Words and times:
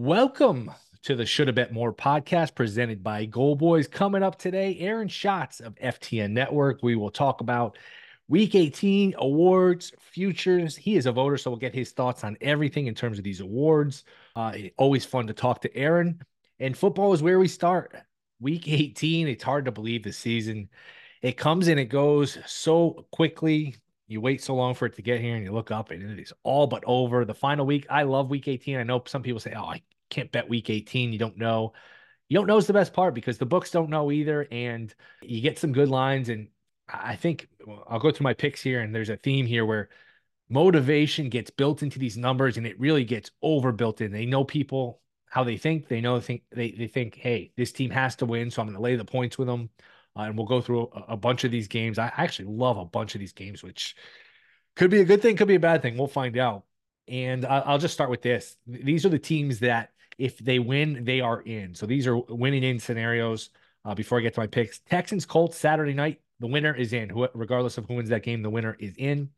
Welcome 0.00 0.70
to 1.02 1.14
the 1.14 1.26
Shoulda 1.26 1.52
Bet 1.52 1.74
More 1.74 1.92
podcast 1.92 2.54
presented 2.54 3.02
by 3.02 3.26
Goal 3.26 3.54
Boys. 3.54 3.86
Coming 3.86 4.22
up 4.22 4.38
today, 4.38 4.78
Aaron 4.80 5.08
Schatz 5.08 5.60
of 5.60 5.74
FTN 5.74 6.30
Network. 6.30 6.82
We 6.82 6.96
will 6.96 7.10
talk 7.10 7.42
about 7.42 7.76
Week 8.26 8.54
18 8.54 9.16
awards, 9.18 9.92
futures. 10.00 10.74
He 10.74 10.96
is 10.96 11.04
a 11.04 11.12
voter, 11.12 11.36
so 11.36 11.50
we'll 11.50 11.60
get 11.60 11.74
his 11.74 11.92
thoughts 11.92 12.24
on 12.24 12.38
everything 12.40 12.86
in 12.86 12.94
terms 12.94 13.18
of 13.18 13.24
these 13.24 13.40
awards. 13.40 14.04
Uh, 14.34 14.54
always 14.78 15.04
fun 15.04 15.26
to 15.26 15.34
talk 15.34 15.60
to 15.60 15.76
Aaron. 15.76 16.22
And 16.58 16.74
football 16.74 17.12
is 17.12 17.22
where 17.22 17.38
we 17.38 17.46
start. 17.46 17.94
Week 18.40 18.66
18, 18.68 19.28
it's 19.28 19.44
hard 19.44 19.66
to 19.66 19.70
believe 19.70 20.02
the 20.02 20.14
season. 20.14 20.70
It 21.20 21.36
comes 21.36 21.68
and 21.68 21.78
it 21.78 21.90
goes 21.90 22.38
so 22.46 23.04
quickly. 23.12 23.76
You 24.08 24.22
wait 24.22 24.42
so 24.42 24.54
long 24.54 24.74
for 24.74 24.86
it 24.86 24.96
to 24.96 25.02
get 25.02 25.20
here 25.20 25.36
and 25.36 25.44
you 25.44 25.52
look 25.52 25.70
up 25.70 25.90
and 25.90 26.02
it 26.02 26.22
is 26.22 26.32
all 26.42 26.66
but 26.66 26.84
over. 26.86 27.26
The 27.26 27.34
final 27.34 27.66
week, 27.66 27.86
I 27.90 28.04
love 28.04 28.30
week 28.30 28.48
18. 28.48 28.78
I 28.78 28.82
know 28.82 29.02
some 29.06 29.22
people 29.22 29.40
say, 29.40 29.52
oh, 29.54 29.66
I 29.66 29.82
can't 30.10 30.32
bet 30.32 30.48
week 30.48 30.70
18. 30.70 31.12
You 31.12 31.18
don't 31.18 31.38
know. 31.38 31.72
You 32.28 32.36
don't 32.36 32.46
know 32.46 32.58
is 32.58 32.66
the 32.66 32.72
best 32.72 32.92
part 32.92 33.14
because 33.14 33.38
the 33.38 33.46
books 33.46 33.70
don't 33.70 33.90
know 33.90 34.12
either. 34.12 34.46
And 34.50 34.94
you 35.22 35.40
get 35.40 35.58
some 35.58 35.72
good 35.72 35.88
lines. 35.88 36.28
And 36.28 36.48
I 36.88 37.16
think 37.16 37.48
I'll 37.88 37.98
go 37.98 38.10
through 38.10 38.24
my 38.24 38.34
picks 38.34 38.62
here. 38.62 38.80
And 38.80 38.94
there's 38.94 39.10
a 39.10 39.16
theme 39.16 39.46
here 39.46 39.64
where 39.64 39.88
motivation 40.48 41.28
gets 41.28 41.50
built 41.50 41.82
into 41.82 41.98
these 41.98 42.16
numbers 42.16 42.56
and 42.56 42.66
it 42.66 42.78
really 42.78 43.04
gets 43.04 43.30
overbuilt 43.42 44.00
in. 44.00 44.12
They 44.12 44.26
know 44.26 44.44
people 44.44 45.00
how 45.30 45.44
they 45.44 45.56
think. 45.56 45.88
They 45.88 46.00
know 46.00 46.20
think 46.20 46.42
they, 46.50 46.72
they 46.72 46.88
think, 46.88 47.14
hey, 47.14 47.52
this 47.56 47.72
team 47.72 47.90
has 47.90 48.16
to 48.16 48.26
win. 48.26 48.50
So 48.50 48.60
I'm 48.60 48.68
going 48.68 48.76
to 48.76 48.82
lay 48.82 48.96
the 48.96 49.04
points 49.04 49.38
with 49.38 49.46
them. 49.46 49.70
Uh, 50.16 50.22
and 50.22 50.36
we'll 50.36 50.46
go 50.46 50.60
through 50.60 50.90
a, 50.92 51.12
a, 51.12 51.16
bunch 51.16 51.44
of 51.44 51.52
these 51.52 51.68
games. 51.68 51.98
I 51.98 52.12
actually 52.16 52.48
love 52.48 52.76
a 52.76 52.84
bunch 52.84 53.14
of 53.14 53.20
these 53.20 53.32
games, 53.32 53.62
which 53.62 53.94
could 54.74 54.90
be 54.90 55.00
a 55.00 55.04
good 55.04 55.22
thing, 55.22 55.36
could 55.36 55.46
be 55.46 55.54
a 55.54 55.60
bad 55.60 55.82
thing. 55.82 55.96
We'll 55.96 56.08
find 56.08 56.36
out. 56.36 56.64
And 57.06 57.44
I'll 57.46 57.78
just 57.78 57.94
start 57.94 58.10
with 58.10 58.22
this. 58.22 58.56
These 58.66 59.06
are 59.06 59.08
the 59.08 59.18
teams 59.18 59.60
that, 59.60 59.90
if 60.20 60.38
they 60.38 60.58
win, 60.58 61.04
they 61.04 61.22
are 61.22 61.40
in. 61.40 61.74
So 61.74 61.86
these 61.86 62.06
are 62.06 62.16
winning 62.16 62.62
in 62.62 62.78
scenarios. 62.78 63.48
Uh, 63.86 63.94
before 63.94 64.18
I 64.18 64.20
get 64.20 64.34
to 64.34 64.40
my 64.40 64.46
picks, 64.46 64.80
Texans 64.80 65.24
Colts 65.24 65.56
Saturday 65.56 65.94
night. 65.94 66.20
The 66.40 66.46
winner 66.46 66.74
is 66.74 66.92
in. 66.92 67.10
regardless 67.34 67.78
of 67.78 67.86
who 67.86 67.94
wins 67.94 68.10
that 68.10 68.22
game, 68.22 68.42
the 68.42 68.50
winner 68.50 68.76
is 68.78 68.94
in. 68.98 69.30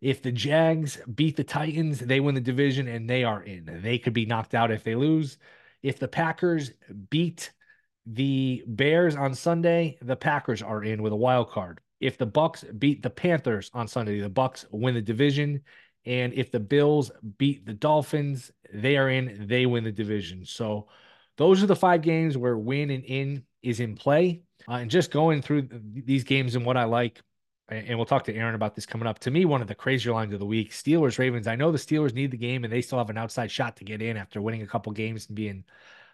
If 0.00 0.22
the 0.22 0.30
Jags 0.30 0.98
beat 1.12 1.36
the 1.36 1.44
Titans, 1.44 1.98
they 1.98 2.20
win 2.20 2.36
the 2.36 2.40
division 2.40 2.86
and 2.86 3.10
they 3.10 3.24
are 3.24 3.42
in. 3.42 3.80
They 3.82 3.98
could 3.98 4.12
be 4.12 4.26
knocked 4.26 4.54
out 4.54 4.70
if 4.70 4.84
they 4.84 4.94
lose. 4.94 5.38
If 5.82 5.98
the 5.98 6.08
Packers 6.08 6.70
beat 7.10 7.52
the 8.06 8.62
Bears 8.68 9.16
on 9.16 9.34
Sunday, 9.34 9.98
the 10.00 10.16
Packers 10.16 10.62
are 10.62 10.84
in 10.84 11.02
with 11.02 11.12
a 11.12 11.16
wild 11.16 11.50
card. 11.50 11.80
If 12.00 12.18
the 12.18 12.26
Bucks 12.26 12.64
beat 12.78 13.02
the 13.02 13.10
Panthers 13.10 13.70
on 13.74 13.88
Sunday, 13.88 14.20
the 14.20 14.28
Bucks 14.28 14.66
win 14.70 14.94
the 14.94 15.02
division. 15.02 15.62
And 16.06 16.34
if 16.34 16.50
the 16.50 16.60
Bills 16.60 17.10
beat 17.38 17.64
the 17.64 17.72
Dolphins, 17.72 18.52
they 18.74 18.96
are 18.96 19.08
in, 19.08 19.46
they 19.46 19.66
win 19.66 19.84
the 19.84 19.92
division. 19.92 20.44
So 20.44 20.88
those 21.36 21.62
are 21.62 21.66
the 21.66 21.76
five 21.76 22.02
games 22.02 22.36
where 22.36 22.56
win 22.56 22.90
and 22.90 23.04
in 23.04 23.44
is 23.62 23.80
in 23.80 23.94
play. 23.94 24.42
Uh, 24.68 24.74
and 24.74 24.90
just 24.90 25.10
going 25.10 25.42
through 25.42 25.68
these 25.70 26.24
games 26.24 26.54
and 26.54 26.64
what 26.64 26.76
I 26.76 26.84
like, 26.84 27.20
and 27.68 27.96
we'll 27.96 28.04
talk 28.04 28.24
to 28.24 28.34
Aaron 28.34 28.54
about 28.54 28.74
this 28.74 28.84
coming 28.84 29.06
up. 29.06 29.18
To 29.20 29.30
me, 29.30 29.46
one 29.46 29.62
of 29.62 29.68
the 29.68 29.74
crazier 29.74 30.12
lines 30.12 30.34
of 30.34 30.40
the 30.40 30.46
week 30.46 30.70
Steelers, 30.72 31.18
Ravens. 31.18 31.46
I 31.46 31.56
know 31.56 31.72
the 31.72 31.78
Steelers 31.78 32.12
need 32.12 32.30
the 32.30 32.36
game 32.36 32.64
and 32.64 32.72
they 32.72 32.82
still 32.82 32.98
have 32.98 33.10
an 33.10 33.18
outside 33.18 33.50
shot 33.50 33.76
to 33.76 33.84
get 33.84 34.02
in 34.02 34.16
after 34.16 34.42
winning 34.42 34.62
a 34.62 34.66
couple 34.66 34.92
games 34.92 35.26
and 35.26 35.36
being 35.36 35.64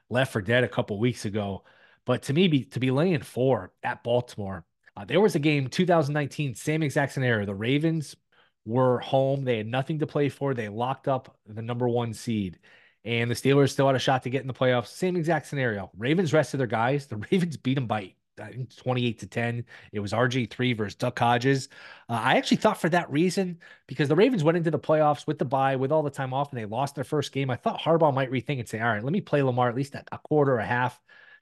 left 0.09 0.33
for 0.33 0.41
dead 0.41 0.63
a 0.63 0.69
couple 0.69 0.99
weeks 0.99 1.25
ago. 1.25 1.65
But 2.05 2.23
to 2.25 2.33
me, 2.33 2.49
be, 2.49 2.65
to 2.65 2.81
be 2.81 2.91
laying 2.91 3.23
four 3.23 3.73
at 3.83 4.05
Baltimore, 4.05 4.65
uh, 4.97 5.05
there 5.05 5.21
was 5.21 5.35
a 5.35 5.41
game 5.41 5.69
2019, 5.69 6.55
same 6.55 6.83
exact 6.83 7.13
scenario. 7.13 7.47
The 7.47 7.55
Ravens 7.55 8.17
were 8.65 8.99
home. 9.01 9.45
They 9.45 9.59
had 9.59 9.67
nothing 9.67 10.01
to 10.01 10.07
play 10.07 10.29
for. 10.29 10.55
They 10.55 10.69
locked 10.69 11.09
up 11.09 11.37
the 11.47 11.63
number 11.63 11.89
one 11.89 12.13
seed. 12.15 12.59
And 13.05 13.31
the 13.31 13.35
Steelers 13.35 13.71
still 13.71 13.87
had 13.87 13.97
a 13.97 14.01
shot 14.01 14.25
to 14.25 14.31
get 14.31 14.43
in 14.43 14.47
the 14.47 14.55
playoffs. 14.55 14.89
Same 14.89 15.17
exact 15.17 15.47
scenario. 15.47 15.91
Ravens 15.97 16.33
rested 16.33 16.59
their 16.59 16.67
guys. 16.67 17.07
The 17.07 17.17
Ravens 17.31 17.57
beat 17.57 17.75
them 17.75 17.87
by 17.87 18.15
I 18.41 18.53
think 18.53 18.75
28 18.75 19.19
to 19.19 19.27
10. 19.27 19.65
It 19.93 20.01
was 20.01 20.13
RG3 20.13 20.77
versus 20.77 20.95
Duck 20.95 21.19
Hodges. 21.19 21.69
Uh, 22.09 22.21
I 22.23 22.37
actually 22.37 22.57
thought 22.57 22.81
for 22.81 22.89
that 22.89 23.11
reason, 23.11 23.59
because 23.87 24.09
the 24.09 24.17
Ravens 24.17 24.43
went 24.43 24.57
into 24.57 24.71
the 24.71 24.79
playoffs 24.79 25.27
with 25.27 25.39
the 25.39 25.45
bye, 25.45 25.77
with 25.77 25.93
all 25.93 26.03
the 26.03 26.11
time 26.11 26.33
off, 26.33 26.51
and 26.51 26.59
they 26.59 26.65
lost 26.65 26.95
their 26.95 27.05
first 27.05 27.33
game. 27.33 27.51
I 27.51 27.57
thought 27.57 27.81
Harbaugh 27.81 28.15
might 28.15 28.31
rethink 28.31 28.59
and 28.59 28.69
say, 28.69 28.81
all 28.81 28.89
right, 28.89 29.05
let 29.05 29.13
me 29.13 29.21
play 29.21 29.43
Lamar 29.43 29.69
at 29.69 29.75
least 29.75 29.95
a, 29.95 30.05
a 30.11 30.19
quarter, 30.19 30.59
a 30.59 30.65
half 30.65 30.99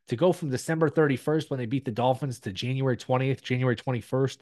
to 0.08 0.16
go 0.16 0.32
from 0.32 0.50
December 0.50 0.90
31st 0.90 1.50
when 1.50 1.58
they 1.58 1.66
beat 1.66 1.84
the 1.84 1.90
Dolphins 1.90 2.40
to 2.40 2.52
January 2.52 2.96
20th, 2.96 3.42
January 3.42 3.76
21st 3.76 4.38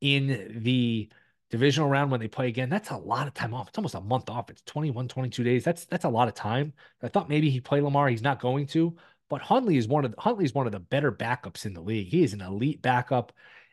in 0.00 0.60
the 0.62 1.08
divisional 1.50 1.88
round 1.88 2.10
when 2.10 2.20
they 2.20 2.28
play 2.28 2.48
again. 2.48 2.68
That's 2.68 2.90
a 2.90 2.96
lot 2.96 3.26
of 3.26 3.34
time 3.34 3.54
off. 3.54 3.68
It's 3.68 3.78
almost 3.78 3.94
a 3.94 4.00
month 4.00 4.28
off. 4.28 4.50
It's 4.50 4.62
21, 4.62 5.08
22 5.08 5.44
days. 5.44 5.64
That's 5.64 5.84
that's 5.86 6.04
a 6.04 6.08
lot 6.08 6.28
of 6.28 6.34
time. 6.34 6.72
I 7.02 7.08
thought 7.08 7.28
maybe 7.28 7.50
he'd 7.50 7.64
play 7.64 7.80
Lamar. 7.80 8.08
He's 8.08 8.22
not 8.22 8.40
going 8.40 8.66
to. 8.68 8.96
But 9.28 9.42
Huntley 9.42 9.76
is 9.76 9.88
one 9.88 10.04
of 10.04 10.14
the, 10.14 10.20
Huntley 10.20 10.44
is 10.44 10.54
one 10.54 10.66
of 10.66 10.72
the 10.72 10.80
better 10.80 11.12
backups 11.12 11.66
in 11.66 11.74
the 11.74 11.80
league. 11.80 12.08
He 12.08 12.22
is 12.22 12.32
an 12.32 12.40
elite 12.40 12.80
backup, 12.80 13.32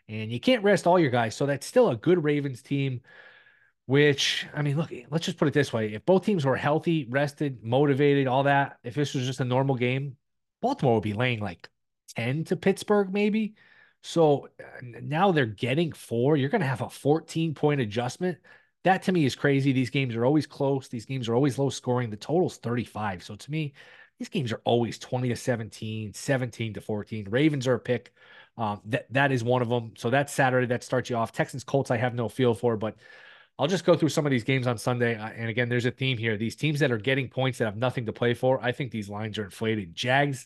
and 0.10 0.32
you 0.32 0.40
can't 0.40 0.64
rest 0.64 0.86
all 0.86 1.00
your 1.00 1.12
guys. 1.12 1.36
So 1.36 1.46
that's 1.46 1.66
still 1.66 1.90
a 1.90 1.96
good 1.96 2.24
Ravens 2.24 2.62
team. 2.62 3.02
Which 3.88 4.48
I 4.54 4.64
mean, 4.64 4.78
look, 4.78 4.92
let's 5.12 5.26
just 5.26 5.38
put 5.38 5.48
it 5.48 5.54
this 5.54 5.72
way: 5.72 5.94
if 5.94 6.06
both 6.06 6.26
teams 6.26 6.46
were 6.46 6.56
healthy, 6.56 7.06
rested, 7.10 7.64
motivated, 7.64 8.28
all 8.28 8.44
that, 8.44 8.78
if 8.84 8.96
this 8.96 9.14
was 9.14 9.26
just 9.26 9.42
a 9.42 9.46
normal 9.46 9.76
game, 9.76 10.18
Baltimore 10.62 10.96
would 10.96 11.04
be 11.04 11.14
laying 11.14 11.40
like 11.40 11.70
10 12.16 12.46
to 12.46 12.56
Pittsburgh, 12.56 13.12
maybe. 13.14 13.56
So 14.08 14.50
now 14.84 15.32
they're 15.32 15.48
getting 15.48 15.92
four. 15.92 16.38
You're 16.38 16.52
going 16.52 16.62
to 16.62 16.68
have 16.68 16.84
a 16.84 16.90
14 16.92 17.56
point 17.56 17.82
adjustment. 17.82 18.38
That 18.84 19.02
to 19.04 19.12
me 19.12 19.26
is 19.26 19.34
crazy. 19.34 19.72
These 19.72 19.90
games 19.90 20.16
are 20.16 20.24
always 20.24 20.46
close. 20.46 20.88
These 20.88 21.08
games 21.08 21.28
are 21.28 21.34
always 21.34 21.58
low 21.58 21.72
scoring. 21.72 22.12
The 22.12 22.16
total's 22.16 22.58
35. 22.58 23.24
So 23.24 23.36
to 23.36 23.52
me, 23.52 23.74
these 24.20 24.30
games 24.30 24.52
are 24.52 24.62
always 24.64 25.00
20 25.00 25.30
to 25.30 25.36
17, 25.36 26.14
17 26.14 26.74
to 26.76 26.82
14. 26.82 27.28
Ravens 27.32 27.66
are 27.66 27.74
a 27.74 27.80
pick. 27.80 28.14
Um, 28.60 28.80
that 28.86 29.12
that 29.12 29.32
is 29.32 29.44
one 29.44 29.64
of 29.64 29.70
them. 29.70 29.94
So 29.98 30.12
that's 30.12 30.32
Saturday. 30.32 30.68
That 30.68 30.84
starts 30.84 31.10
you 31.10 31.16
off. 31.16 31.32
Texans 31.32 31.64
Colts. 31.64 31.90
I 31.90 31.98
have 31.98 32.14
no 32.14 32.30
feel 32.30 32.54
for, 32.54 32.78
but 32.78 32.98
I'll 33.58 33.68
just 33.68 33.86
go 33.86 33.96
through 33.96 34.10
some 34.10 34.28
of 34.28 34.32
these 34.32 34.44
games 34.44 34.68
on 34.68 34.78
Sunday. 34.78 35.16
And 35.16 35.50
again, 35.50 35.68
there's 35.68 35.88
a 35.88 35.92
theme 35.92 36.20
here. 36.20 36.38
These 36.38 36.58
teams 36.58 36.80
that 36.82 36.92
are 36.92 37.00
getting 37.00 37.28
points 37.28 37.58
that 37.58 37.66
have 37.66 37.76
nothing 37.76 38.06
to 38.06 38.14
play 38.14 38.36
for, 38.36 38.64
I 38.64 38.72
think 38.72 38.92
these 38.92 39.10
lines 39.10 39.40
are 39.40 39.46
inflated. 39.46 39.96
Jags 39.96 40.46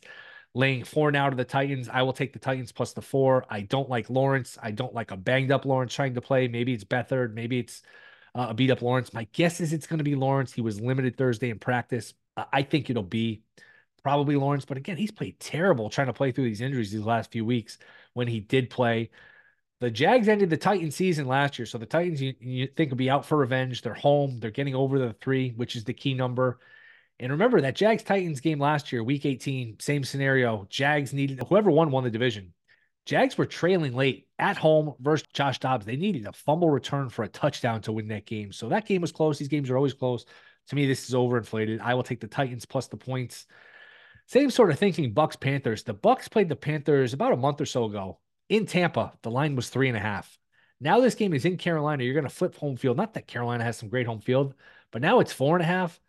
laying 0.54 0.84
four 0.84 1.12
now 1.12 1.30
to 1.30 1.36
the 1.36 1.46
Titans. 1.46 1.90
I 1.90 2.02
will 2.02 2.14
take 2.14 2.34
the 2.34 2.40
Titans 2.40 2.72
plus 2.72 2.94
the 2.94 3.02
four. 3.02 3.46
I 3.50 3.62
don't 3.62 3.90
like 3.90 4.10
Lawrence. 4.10 4.58
I 4.62 4.72
don't 4.72 4.94
like 4.94 5.12
a 5.12 5.18
banged 5.18 5.52
up 5.52 5.66
Lawrence 5.66 5.94
trying 5.94 6.16
to 6.16 6.22
play. 6.22 6.48
Maybe 6.48 6.74
it's 6.74 6.84
Beathard. 6.84 7.34
Maybe 7.34 7.60
it's 7.60 7.82
uh, 8.36 8.48
a 8.50 8.54
beat 8.54 8.72
up 8.72 8.82
Lawrence. 8.82 9.14
My 9.14 9.28
guess 9.32 9.62
is 9.62 9.74
it's 9.74 9.88
going 9.88 10.00
to 10.00 10.04
be 10.04 10.16
Lawrence. 10.16 10.52
He 10.52 10.62
was 10.62 10.82
limited 10.82 11.18
Thursday 11.18 11.50
in 11.50 11.60
practice. 11.60 12.14
Uh, 12.36 12.46
I 12.52 12.64
think 12.64 12.90
it'll 12.90 13.04
be 13.04 13.44
probably 14.04 14.36
Lawrence. 14.36 14.66
But 14.66 14.78
again, 14.78 14.98
he's 14.98 15.12
played 15.12 15.40
terrible 15.40 15.90
trying 15.90 16.08
to 16.08 16.14
play 16.14 16.32
through 16.32 16.46
these 16.46 16.62
injuries 16.62 16.92
these 16.92 17.02
last 17.02 17.32
few 17.32 17.46
weeks 17.46 17.78
when 18.14 18.28
he 18.28 18.40
did 18.40 18.70
play. 18.70 19.12
The 19.82 19.92
Jags 19.92 20.28
ended 20.28 20.50
the 20.50 20.58
Titan 20.58 20.92
season 20.92 21.28
last 21.28 21.58
year. 21.58 21.66
So 21.66 21.78
the 21.78 21.86
Titans, 21.86 22.22
you, 22.22 22.34
you 22.40 22.68
think, 22.68 22.90
will 22.90 22.98
be 22.98 23.10
out 23.10 23.26
for 23.26 23.38
revenge. 23.38 23.82
They're 23.82 23.94
home. 23.94 24.40
They're 24.40 24.52
getting 24.52 24.76
over 24.76 25.00
the 25.00 25.14
three, 25.22 25.52
which 25.52 25.76
is 25.76 25.86
the 25.86 25.94
key 25.94 26.14
number. 26.14 26.60
And 27.20 27.32
remember 27.32 27.62
that 27.62 27.76
Jags 27.76 28.04
Titans 28.04 28.40
game 28.40 28.60
last 28.60 28.92
year, 28.92 29.04
week 29.04 29.26
18, 29.26 29.78
same 29.80 30.04
scenario. 30.04 30.66
Jags 30.70 31.14
needed 31.14 31.42
whoever 31.48 31.70
won 31.70 31.92
won 31.92 32.04
the 32.04 32.10
division. 32.10 32.54
Jags 33.06 33.38
were 33.38 33.46
trailing 33.46 33.94
late 33.94 34.28
at 34.38 34.58
home 34.58 34.94
versus 35.00 35.28
Josh 35.34 35.60
Dobbs. 35.60 35.86
They 35.86 35.96
needed 35.96 36.28
a 36.28 36.34
fumble 36.34 36.70
return 36.70 37.10
for 37.10 37.24
a 37.24 37.28
touchdown 37.28 37.82
to 37.82 37.92
win 37.92 38.08
that 38.10 38.26
game. 38.26 38.52
So 38.52 38.70
that 38.70 38.86
game 38.86 39.02
was 39.02 39.12
close. 39.12 39.38
These 39.38 39.48
games 39.48 39.70
are 39.70 39.76
always 39.76 39.94
close. 39.94 40.26
To 40.68 40.76
me, 40.76 40.86
this 40.86 41.08
is 41.08 41.16
overinflated. 41.16 41.82
I 41.82 41.96
will 41.96 42.04
take 42.04 42.20
the 42.20 42.28
Titans 42.28 42.66
plus 42.66 42.88
the 42.88 42.98
points. 42.98 43.48
Same 44.28 44.52
sort 44.52 44.70
of 44.70 44.78
thinking. 44.78 45.12
Bucks 45.12 45.36
Panthers. 45.36 45.84
The 45.84 45.94
Bucks 45.94 46.28
played 46.28 46.50
the 46.50 46.56
Panthers 46.56 47.14
about 47.14 47.34
a 47.34 47.38
month 47.38 47.60
or 47.60 47.66
so 47.66 47.86
ago 47.86 48.20
in 48.50 48.66
Tampa, 48.66 49.14
the 49.22 49.32
line 49.32 49.56
was 49.56 49.70
three 49.70 49.88
and 49.88 49.98
a 49.98 50.02
half. 50.02 50.38
Now 50.82 51.00
this 51.00 51.16
game 51.16 51.34
is 51.34 51.46
in 51.46 51.58
Carolina. 51.58 52.04
You're 52.04 52.14
going 52.14 52.24
to 52.24 52.30
flip 52.30 52.56
home 52.56 52.78
field. 52.78 52.98
Not 52.98 53.14
that 53.14 53.28
Carolina 53.28 53.64
has 53.64 53.78
some 53.78 53.90
great 53.90 54.08
home 54.08 54.22
field, 54.22 54.56
but 54.92 55.02
now 55.02 55.20
it's 55.20 55.34
four 55.34 55.56
and 55.56 55.64
a 55.64 55.68
half. 55.68 56.00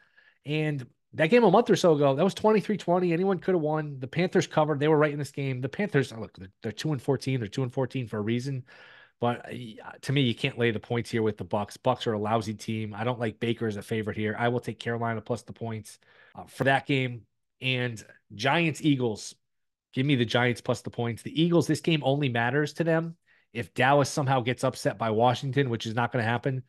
And 0.46 0.86
that 1.14 1.28
game 1.28 1.42
a 1.42 1.50
month 1.50 1.70
or 1.70 1.76
so 1.76 1.94
ago, 1.94 2.14
that 2.14 2.24
was 2.24 2.34
23 2.34 2.76
20. 2.76 3.12
Anyone 3.12 3.38
could 3.38 3.54
have 3.54 3.62
won. 3.62 3.98
The 3.98 4.06
Panthers 4.06 4.46
covered. 4.46 4.78
They 4.78 4.88
were 4.88 4.96
right 4.96 5.12
in 5.12 5.18
this 5.18 5.32
game. 5.32 5.60
The 5.60 5.68
Panthers, 5.68 6.12
look, 6.12 6.36
they're, 6.36 6.50
they're 6.62 6.72
2 6.72 6.92
and 6.92 7.02
14. 7.02 7.40
They're 7.40 7.48
2 7.48 7.62
and 7.64 7.72
14 7.72 8.06
for 8.06 8.18
a 8.18 8.22
reason. 8.22 8.64
But 9.20 9.44
uh, 9.46 9.52
to 10.02 10.12
me, 10.12 10.22
you 10.22 10.34
can't 10.34 10.58
lay 10.58 10.70
the 10.70 10.80
points 10.80 11.10
here 11.10 11.22
with 11.22 11.36
the 11.36 11.44
Bucks. 11.44 11.76
Bucks 11.76 12.06
are 12.06 12.14
a 12.14 12.18
lousy 12.18 12.54
team. 12.54 12.94
I 12.94 13.04
don't 13.04 13.20
like 13.20 13.40
Baker 13.40 13.66
as 13.66 13.76
a 13.76 13.82
favorite 13.82 14.16
here. 14.16 14.34
I 14.38 14.48
will 14.48 14.60
take 14.60 14.78
Carolina 14.78 15.20
plus 15.20 15.42
the 15.42 15.52
points 15.52 15.98
uh, 16.34 16.44
for 16.44 16.64
that 16.64 16.86
game. 16.86 17.22
And 17.60 18.02
Giants 18.34 18.80
Eagles. 18.82 19.34
Give 19.92 20.06
me 20.06 20.14
the 20.14 20.24
Giants 20.24 20.60
plus 20.60 20.82
the 20.82 20.90
points. 20.90 21.22
The 21.22 21.42
Eagles, 21.42 21.66
this 21.66 21.80
game 21.80 22.02
only 22.04 22.28
matters 22.28 22.72
to 22.74 22.84
them 22.84 23.16
if 23.52 23.74
Dallas 23.74 24.08
somehow 24.08 24.40
gets 24.40 24.62
upset 24.62 24.96
by 24.96 25.10
Washington, 25.10 25.68
which 25.68 25.84
is 25.84 25.94
not 25.94 26.12
going 26.12 26.24
to 26.24 26.30
happen. 26.30 26.62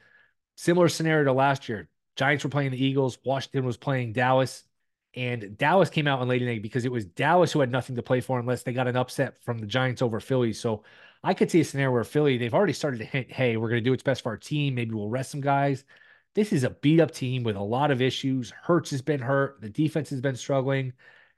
Similar 0.57 0.89
scenario 0.89 1.25
to 1.25 1.33
last 1.33 1.69
year. 1.69 1.87
Giants 2.21 2.43
were 2.43 2.51
playing 2.51 2.69
the 2.69 2.83
Eagles, 2.85 3.17
Washington 3.25 3.65
was 3.65 3.77
playing 3.77 4.13
Dallas, 4.13 4.63
and 5.15 5.57
Dallas 5.57 5.89
came 5.89 6.05
out 6.05 6.21
in 6.21 6.27
late 6.27 6.43
inning 6.43 6.61
because 6.61 6.85
it 6.85 6.91
was 6.91 7.03
Dallas 7.03 7.51
who 7.51 7.61
had 7.61 7.71
nothing 7.71 7.95
to 7.95 8.03
play 8.03 8.21
for 8.21 8.39
unless 8.39 8.61
they 8.61 8.73
got 8.73 8.87
an 8.87 8.95
upset 8.95 9.43
from 9.43 9.57
the 9.57 9.65
Giants 9.65 10.03
over 10.03 10.19
Philly. 10.19 10.53
So 10.53 10.83
I 11.23 11.33
could 11.33 11.49
see 11.49 11.61
a 11.61 11.65
scenario 11.65 11.91
where 11.91 12.03
Philly, 12.03 12.37
they've 12.37 12.53
already 12.53 12.73
started 12.73 12.99
to 12.99 13.05
hint, 13.05 13.31
hey, 13.31 13.57
we're 13.57 13.69
going 13.69 13.81
to 13.81 13.83
do 13.83 13.89
what's 13.89 14.03
best 14.03 14.21
for 14.21 14.29
our 14.29 14.37
team. 14.37 14.75
Maybe 14.75 14.93
we'll 14.93 15.09
rest 15.09 15.31
some 15.31 15.41
guys. 15.41 15.83
This 16.35 16.53
is 16.53 16.63
a 16.63 16.69
beat 16.69 16.99
up 16.99 17.09
team 17.09 17.41
with 17.41 17.55
a 17.55 17.63
lot 17.63 17.89
of 17.89 18.03
issues. 18.03 18.51
Hurts 18.51 18.91
has 18.91 19.01
been 19.01 19.19
hurt. 19.19 19.59
The 19.59 19.69
defense 19.69 20.11
has 20.11 20.21
been 20.21 20.35
struggling. 20.35 20.93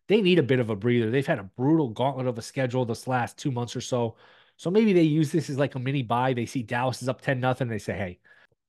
They 0.10 0.22
need 0.22 0.38
a 0.38 0.44
bit 0.44 0.60
of 0.60 0.70
a 0.70 0.76
breather. 0.76 1.12
They've 1.12 1.26
had 1.26 1.40
a 1.40 1.44
brutal 1.44 1.92
gauntlet 1.92 2.28
of 2.28 2.38
a 2.38 2.42
schedule 2.42 2.84
this 2.84 3.08
last 3.08 3.38
two 3.38 3.52
months 3.54 3.74
or 3.74 3.82
so. 3.82 4.18
So 4.58 4.70
maybe 4.70 4.92
they 4.92 5.04
use 5.04 5.32
this 5.32 5.50
as 5.50 5.58
like 5.58 5.76
a 5.76 5.80
mini 5.80 6.04
bye. 6.04 6.34
They 6.34 6.46
see 6.46 6.62
Dallas 6.62 7.02
is 7.02 7.08
up 7.08 7.22
10 7.22 7.40
nothing. 7.40 7.70
They 7.70 7.80
say, 7.80 7.94
hey, 7.94 8.20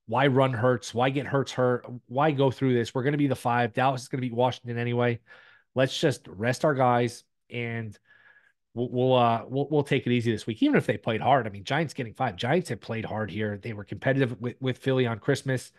why 0.07 0.27
run 0.27 0.53
Hurts? 0.53 0.93
Why 0.93 1.09
get 1.09 1.25
Hurts 1.25 1.51
hurt? 1.51 1.85
Why 2.07 2.31
go 2.31 2.51
through 2.51 2.73
this? 2.73 2.93
We're 2.93 3.03
going 3.03 3.13
to 3.13 3.17
be 3.17 3.27
the 3.27 3.35
five. 3.35 3.73
Dallas 3.73 4.03
is 4.03 4.07
going 4.07 4.21
to 4.21 4.27
beat 4.27 4.35
Washington 4.35 4.77
anyway. 4.77 5.19
Let's 5.73 5.97
just 5.99 6.27
rest 6.27 6.63
our 6.63 6.73
guys 6.73 7.23
and 7.49 7.97
we'll 8.73 8.89
we'll, 8.89 9.13
uh, 9.15 9.43
we'll 9.47 9.67
we'll 9.69 9.83
take 9.83 10.05
it 10.05 10.11
easy 10.11 10.31
this 10.31 10.45
week. 10.45 10.61
Even 10.61 10.77
if 10.77 10.85
they 10.85 10.97
played 10.97 11.21
hard, 11.21 11.47
I 11.47 11.49
mean, 11.49 11.63
Giants 11.63 11.93
getting 11.93 12.13
five. 12.13 12.35
Giants 12.35 12.69
have 12.69 12.81
played 12.81 13.05
hard 13.05 13.31
here. 13.31 13.57
They 13.57 13.73
were 13.73 13.83
competitive 13.83 14.39
with, 14.39 14.55
with 14.59 14.77
Philly 14.77 15.07
on 15.07 15.19
Christmas. 15.19 15.71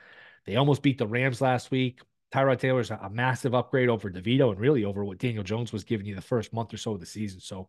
They 0.45 0.57
almost 0.57 0.83
beat 0.83 0.99
the 0.99 1.07
Rams 1.07 1.41
last 1.41 1.71
week. 1.71 2.01
Tyrod 2.33 2.59
Taylor's 2.59 2.91
a, 2.91 2.99
a 3.03 3.11
massive 3.11 3.55
upgrade 3.55 3.89
over 3.89 4.11
DeVito 4.11 4.51
and 4.51 4.61
really 4.61 4.85
over 4.85 5.05
what 5.05 5.19
Daniel 5.19 5.45
Jones 5.45 5.73
was 5.73 5.85
giving 5.85 6.07
you 6.07 6.15
the 6.15 6.21
first 6.21 6.53
month 6.53 6.75
or 6.75 6.77
so 6.77 6.93
of 6.93 7.01
the 7.01 7.07
season. 7.07 7.41
So 7.41 7.69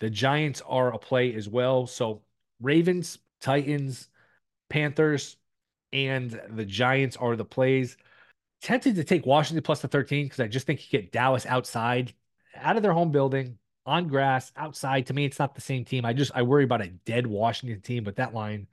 the 0.00 0.10
Giants 0.10 0.62
are 0.66 0.92
a 0.92 0.98
play 0.98 1.34
as 1.34 1.48
well. 1.48 1.86
So 1.86 2.22
Ravens, 2.60 3.18
Titans, 3.40 4.08
Panthers, 4.68 5.36
and 5.92 6.40
the 6.50 6.64
Giants 6.64 7.16
are 7.16 7.36
the 7.36 7.44
plays. 7.44 7.96
Tempted 8.62 8.96
to 8.96 9.04
take 9.04 9.26
Washington 9.26 9.62
plus 9.62 9.82
the 9.82 9.88
13 9.88 10.26
because 10.26 10.40
I 10.40 10.48
just 10.48 10.66
think 10.66 10.80
you 10.80 10.98
get 10.98 11.12
Dallas 11.12 11.46
outside, 11.46 12.14
out 12.56 12.76
of 12.76 12.82
their 12.82 12.92
home 12.92 13.12
building, 13.12 13.58
on 13.84 14.08
grass, 14.08 14.50
outside. 14.56 15.06
To 15.06 15.14
me, 15.14 15.24
it's 15.24 15.38
not 15.38 15.54
the 15.54 15.60
same 15.60 15.84
team. 15.84 16.04
I 16.04 16.12
just 16.12 16.32
I 16.34 16.42
worry 16.42 16.64
about 16.64 16.82
a 16.82 16.88
dead 16.88 17.26
Washington 17.26 17.80
team, 17.80 18.04
but 18.04 18.16
that 18.16 18.34
line 18.34 18.66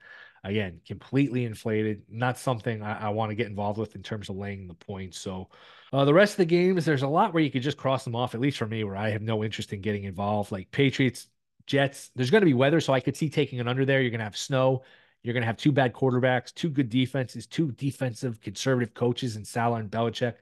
again, 0.44 0.80
completely 0.86 1.44
inflated. 1.44 2.02
Not 2.08 2.38
something 2.38 2.82
I, 2.82 3.06
I 3.06 3.08
want 3.08 3.30
to 3.30 3.34
get 3.34 3.46
involved 3.46 3.78
with 3.78 3.96
in 3.96 4.02
terms 4.02 4.28
of 4.28 4.36
laying 4.36 4.68
the 4.68 4.74
points. 4.74 5.18
So 5.18 5.48
uh, 5.92 6.04
the 6.04 6.14
rest 6.14 6.34
of 6.34 6.38
the 6.38 6.44
games, 6.44 6.84
there's 6.84 7.02
a 7.02 7.08
lot 7.08 7.32
where 7.32 7.42
you 7.42 7.50
could 7.50 7.62
just 7.62 7.78
cross 7.78 8.04
them 8.04 8.14
off, 8.14 8.34
at 8.34 8.40
least 8.40 8.58
for 8.58 8.66
me, 8.66 8.84
where 8.84 8.96
I 8.96 9.10
have 9.10 9.22
no 9.22 9.42
interest 9.42 9.72
in 9.72 9.80
getting 9.80 10.04
involved. 10.04 10.52
Like 10.52 10.70
Patriots, 10.70 11.28
Jets, 11.66 12.10
there's 12.14 12.30
going 12.30 12.42
to 12.42 12.46
be 12.46 12.54
weather, 12.54 12.80
so 12.80 12.92
I 12.92 13.00
could 13.00 13.16
see 13.16 13.30
taking 13.30 13.58
an 13.58 13.68
under 13.68 13.86
there. 13.86 14.02
You're 14.02 14.10
going 14.10 14.18
to 14.18 14.24
have 14.24 14.36
snow. 14.36 14.82
You're 15.24 15.32
going 15.32 15.42
to 15.42 15.46
have 15.46 15.56
two 15.56 15.72
bad 15.72 15.94
quarterbacks, 15.94 16.54
two 16.54 16.68
good 16.68 16.90
defenses, 16.90 17.46
two 17.46 17.72
defensive 17.72 18.40
conservative 18.42 18.92
coaches 18.94 19.36
in 19.36 19.44
Salah 19.44 19.78
and 19.78 19.90
Belichick. 19.90 20.34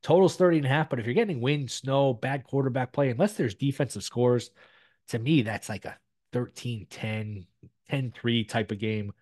Total's 0.00 0.36
30 0.36 0.58
and 0.58 0.66
a 0.66 0.68
half, 0.68 0.88
but 0.88 1.00
if 1.00 1.06
you're 1.06 1.14
getting 1.14 1.40
wind, 1.40 1.70
snow, 1.70 2.14
bad 2.14 2.44
quarterback 2.44 2.92
play, 2.92 3.10
unless 3.10 3.34
there's 3.34 3.56
defensive 3.56 4.04
scores, 4.04 4.50
to 5.08 5.18
me, 5.18 5.42
that's 5.42 5.68
like 5.68 5.84
a 5.84 5.98
13 6.32 6.86
10, 6.88 7.46
10 7.90 8.12
3 8.12 8.44
type 8.44 8.70
of 8.70 8.78
game. 8.78 9.12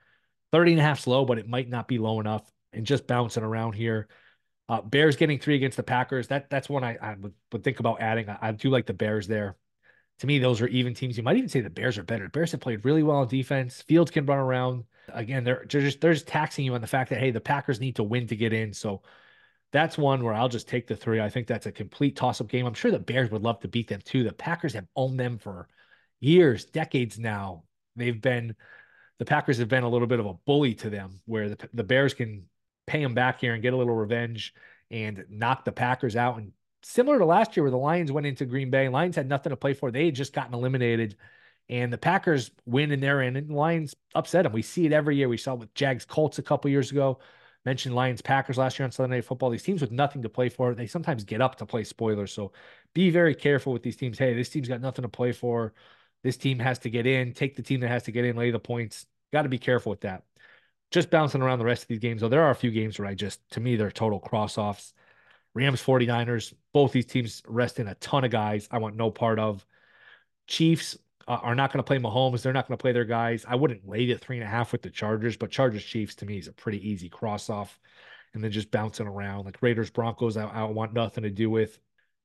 30 0.52 0.72
and 0.72 0.80
a 0.80 0.84
half 0.84 1.00
slow, 1.00 1.24
but 1.24 1.38
it 1.38 1.48
might 1.48 1.68
not 1.68 1.88
be 1.88 1.98
low 1.98 2.20
enough 2.20 2.42
and 2.74 2.86
just 2.86 3.06
bouncing 3.06 3.42
around 3.42 3.72
here. 3.72 4.08
Uh, 4.68 4.82
Bears 4.82 5.16
getting 5.16 5.38
three 5.38 5.56
against 5.56 5.76
the 5.76 5.82
Packers. 5.82 6.28
That 6.28 6.50
that's 6.50 6.68
one 6.68 6.84
I, 6.84 6.98
I 7.00 7.14
would, 7.14 7.32
would 7.52 7.64
think 7.64 7.80
about 7.80 8.00
adding. 8.00 8.28
I, 8.28 8.38
I, 8.42 8.52
do 8.52 8.68
like 8.68 8.86
the 8.86 8.92
Bears 8.92 9.26
there. 9.26 9.56
To 10.20 10.26
me, 10.26 10.38
those 10.38 10.60
are 10.62 10.66
even 10.68 10.94
teams. 10.94 11.16
You 11.16 11.22
might 11.22 11.36
even 11.36 11.48
say 11.48 11.60
the 11.60 11.70
Bears 11.70 11.98
are 11.98 12.02
better. 12.02 12.24
The 12.24 12.30
Bears 12.30 12.52
have 12.52 12.60
played 12.60 12.84
really 12.84 13.02
well 13.02 13.18
on 13.18 13.28
defense. 13.28 13.82
Fields 13.82 14.10
can 14.10 14.24
run 14.24 14.38
around. 14.38 14.84
Again, 15.08 15.44
they're, 15.44 15.66
they're 15.68 15.82
just 15.82 16.00
they're 16.00 16.14
just 16.14 16.26
taxing 16.26 16.64
you 16.64 16.74
on 16.74 16.80
the 16.80 16.86
fact 16.86 17.10
that 17.10 17.20
hey, 17.20 17.30
the 17.30 17.40
Packers 17.40 17.80
need 17.80 17.96
to 17.96 18.02
win 18.02 18.26
to 18.28 18.36
get 18.36 18.52
in. 18.52 18.72
So 18.72 19.02
that's 19.72 19.98
one 19.98 20.24
where 20.24 20.34
I'll 20.34 20.48
just 20.48 20.68
take 20.68 20.86
the 20.86 20.96
three. 20.96 21.20
I 21.20 21.28
think 21.28 21.46
that's 21.46 21.66
a 21.66 21.72
complete 21.72 22.16
toss-up 22.16 22.48
game. 22.48 22.66
I'm 22.66 22.74
sure 22.74 22.90
the 22.90 22.98
Bears 22.98 23.30
would 23.30 23.42
love 23.42 23.60
to 23.60 23.68
beat 23.68 23.88
them 23.88 24.00
too. 24.02 24.24
The 24.24 24.32
Packers 24.32 24.72
have 24.74 24.86
owned 24.96 25.20
them 25.20 25.38
for 25.38 25.68
years, 26.20 26.64
decades 26.64 27.18
now. 27.18 27.64
They've 27.94 28.20
been 28.20 28.56
the 29.18 29.24
Packers 29.24 29.58
have 29.58 29.68
been 29.68 29.84
a 29.84 29.88
little 29.88 30.08
bit 30.08 30.20
of 30.20 30.26
a 30.26 30.34
bully 30.34 30.74
to 30.76 30.90
them, 30.90 31.20
where 31.26 31.50
the 31.50 31.68
the 31.74 31.84
Bears 31.84 32.14
can 32.14 32.46
pay 32.86 33.02
them 33.02 33.14
back 33.14 33.40
here 33.40 33.52
and 33.52 33.62
get 33.62 33.74
a 33.74 33.76
little 33.76 33.94
revenge 33.94 34.54
and 34.90 35.24
knock 35.28 35.64
the 35.64 35.72
Packers 35.72 36.16
out. 36.16 36.38
And 36.38 36.52
similar 36.82 37.18
to 37.18 37.24
last 37.24 37.56
year, 37.56 37.64
where 37.64 37.70
the 37.70 37.76
Lions 37.76 38.12
went 38.12 38.26
into 38.26 38.46
Green 38.46 38.70
Bay, 38.70 38.88
Lions 38.88 39.16
had 39.16 39.28
nothing 39.28 39.50
to 39.50 39.56
play 39.56 39.74
for. 39.74 39.90
They 39.90 40.06
had 40.06 40.14
just 40.14 40.32
gotten 40.32 40.54
eliminated, 40.54 41.16
and 41.68 41.92
the 41.92 41.98
Packers 41.98 42.50
win 42.64 42.92
in 42.92 43.00
their 43.00 43.22
end, 43.22 43.36
and 43.36 43.50
Lions 43.50 43.94
upset 44.14 44.44
them. 44.44 44.52
We 44.52 44.62
see 44.62 44.86
it 44.86 44.92
every 44.92 45.16
year. 45.16 45.28
We 45.28 45.36
saw 45.36 45.54
it 45.54 45.60
with 45.60 45.74
Jags 45.74 46.04
Colts 46.04 46.38
a 46.38 46.42
couple 46.42 46.70
years 46.70 46.90
ago. 46.90 47.18
Mentioned 47.64 47.96
Lions 47.96 48.22
Packers 48.22 48.58
last 48.58 48.78
year 48.78 48.84
on 48.84 48.92
Sunday 48.92 49.16
Night 49.16 49.24
Football. 49.24 49.50
These 49.50 49.64
teams 49.64 49.80
with 49.80 49.90
nothing 49.90 50.22
to 50.22 50.28
play 50.28 50.48
for, 50.48 50.72
they 50.72 50.86
sometimes 50.86 51.24
get 51.24 51.40
up 51.40 51.56
to 51.56 51.66
play 51.66 51.82
spoilers. 51.82 52.32
So 52.32 52.52
be 52.94 53.10
very 53.10 53.34
careful 53.34 53.72
with 53.72 53.82
these 53.82 53.96
teams. 53.96 54.18
Hey, 54.18 54.34
this 54.34 54.48
team's 54.48 54.68
got 54.68 54.80
nothing 54.80 55.02
to 55.02 55.08
play 55.08 55.32
for. 55.32 55.74
This 56.22 56.36
team 56.36 56.60
has 56.60 56.78
to 56.80 56.90
get 56.90 57.06
in, 57.06 57.32
take 57.32 57.56
the 57.56 57.62
team 57.62 57.80
that 57.80 57.88
has 57.88 58.04
to 58.04 58.12
get 58.12 58.24
in, 58.24 58.36
lay 58.36 58.52
the 58.52 58.60
points. 58.60 59.06
Got 59.32 59.42
to 59.42 59.48
be 59.48 59.58
careful 59.58 59.90
with 59.90 60.02
that. 60.02 60.22
Just 60.92 61.10
bouncing 61.10 61.42
around 61.42 61.58
the 61.58 61.64
rest 61.64 61.82
of 61.82 61.88
these 61.88 61.98
games, 61.98 62.20
though, 62.20 62.28
there 62.28 62.44
are 62.44 62.50
a 62.50 62.54
few 62.54 62.70
games 62.70 62.98
where 62.98 63.08
I 63.08 63.14
just, 63.14 63.40
to 63.50 63.60
me, 63.60 63.74
they're 63.74 63.90
total 63.90 64.20
cross 64.20 64.56
offs. 64.56 64.94
Rams 65.56 65.82
49ers, 65.82 66.52
both 66.74 66.92
these 66.92 67.06
teams 67.06 67.42
resting 67.48 67.88
a 67.88 67.94
ton 67.94 68.24
of 68.24 68.30
guys 68.30 68.68
I 68.70 68.76
want 68.76 68.94
no 68.94 69.10
part 69.10 69.38
of. 69.38 69.64
Chiefs 70.46 70.98
uh, 71.26 71.38
are 71.42 71.54
not 71.54 71.72
going 71.72 71.78
to 71.78 71.86
play 71.86 71.98
Mahomes. 71.98 72.42
They're 72.42 72.52
not 72.52 72.68
going 72.68 72.76
to 72.76 72.82
play 72.82 72.92
their 72.92 73.06
guys. 73.06 73.46
I 73.48 73.54
wouldn't 73.54 73.88
lay 73.88 74.04
it 74.04 74.20
three 74.20 74.36
and 74.36 74.44
a 74.44 74.50
half 74.50 74.70
with 74.70 74.82
the 74.82 74.90
Chargers, 74.90 75.38
but 75.38 75.50
Chargers 75.50 75.82
Chiefs 75.82 76.14
to 76.16 76.26
me 76.26 76.36
is 76.36 76.46
a 76.46 76.52
pretty 76.52 76.86
easy 76.86 77.08
cross 77.08 77.48
off. 77.48 77.80
And 78.34 78.44
then 78.44 78.50
just 78.50 78.70
bouncing 78.70 79.06
around 79.06 79.46
like 79.46 79.56
Raiders 79.62 79.88
Broncos, 79.88 80.36
I, 80.36 80.44
I 80.44 80.64
want 80.64 80.92
nothing 80.92 81.24
to 81.24 81.30
do 81.30 81.48
with. 81.48 81.78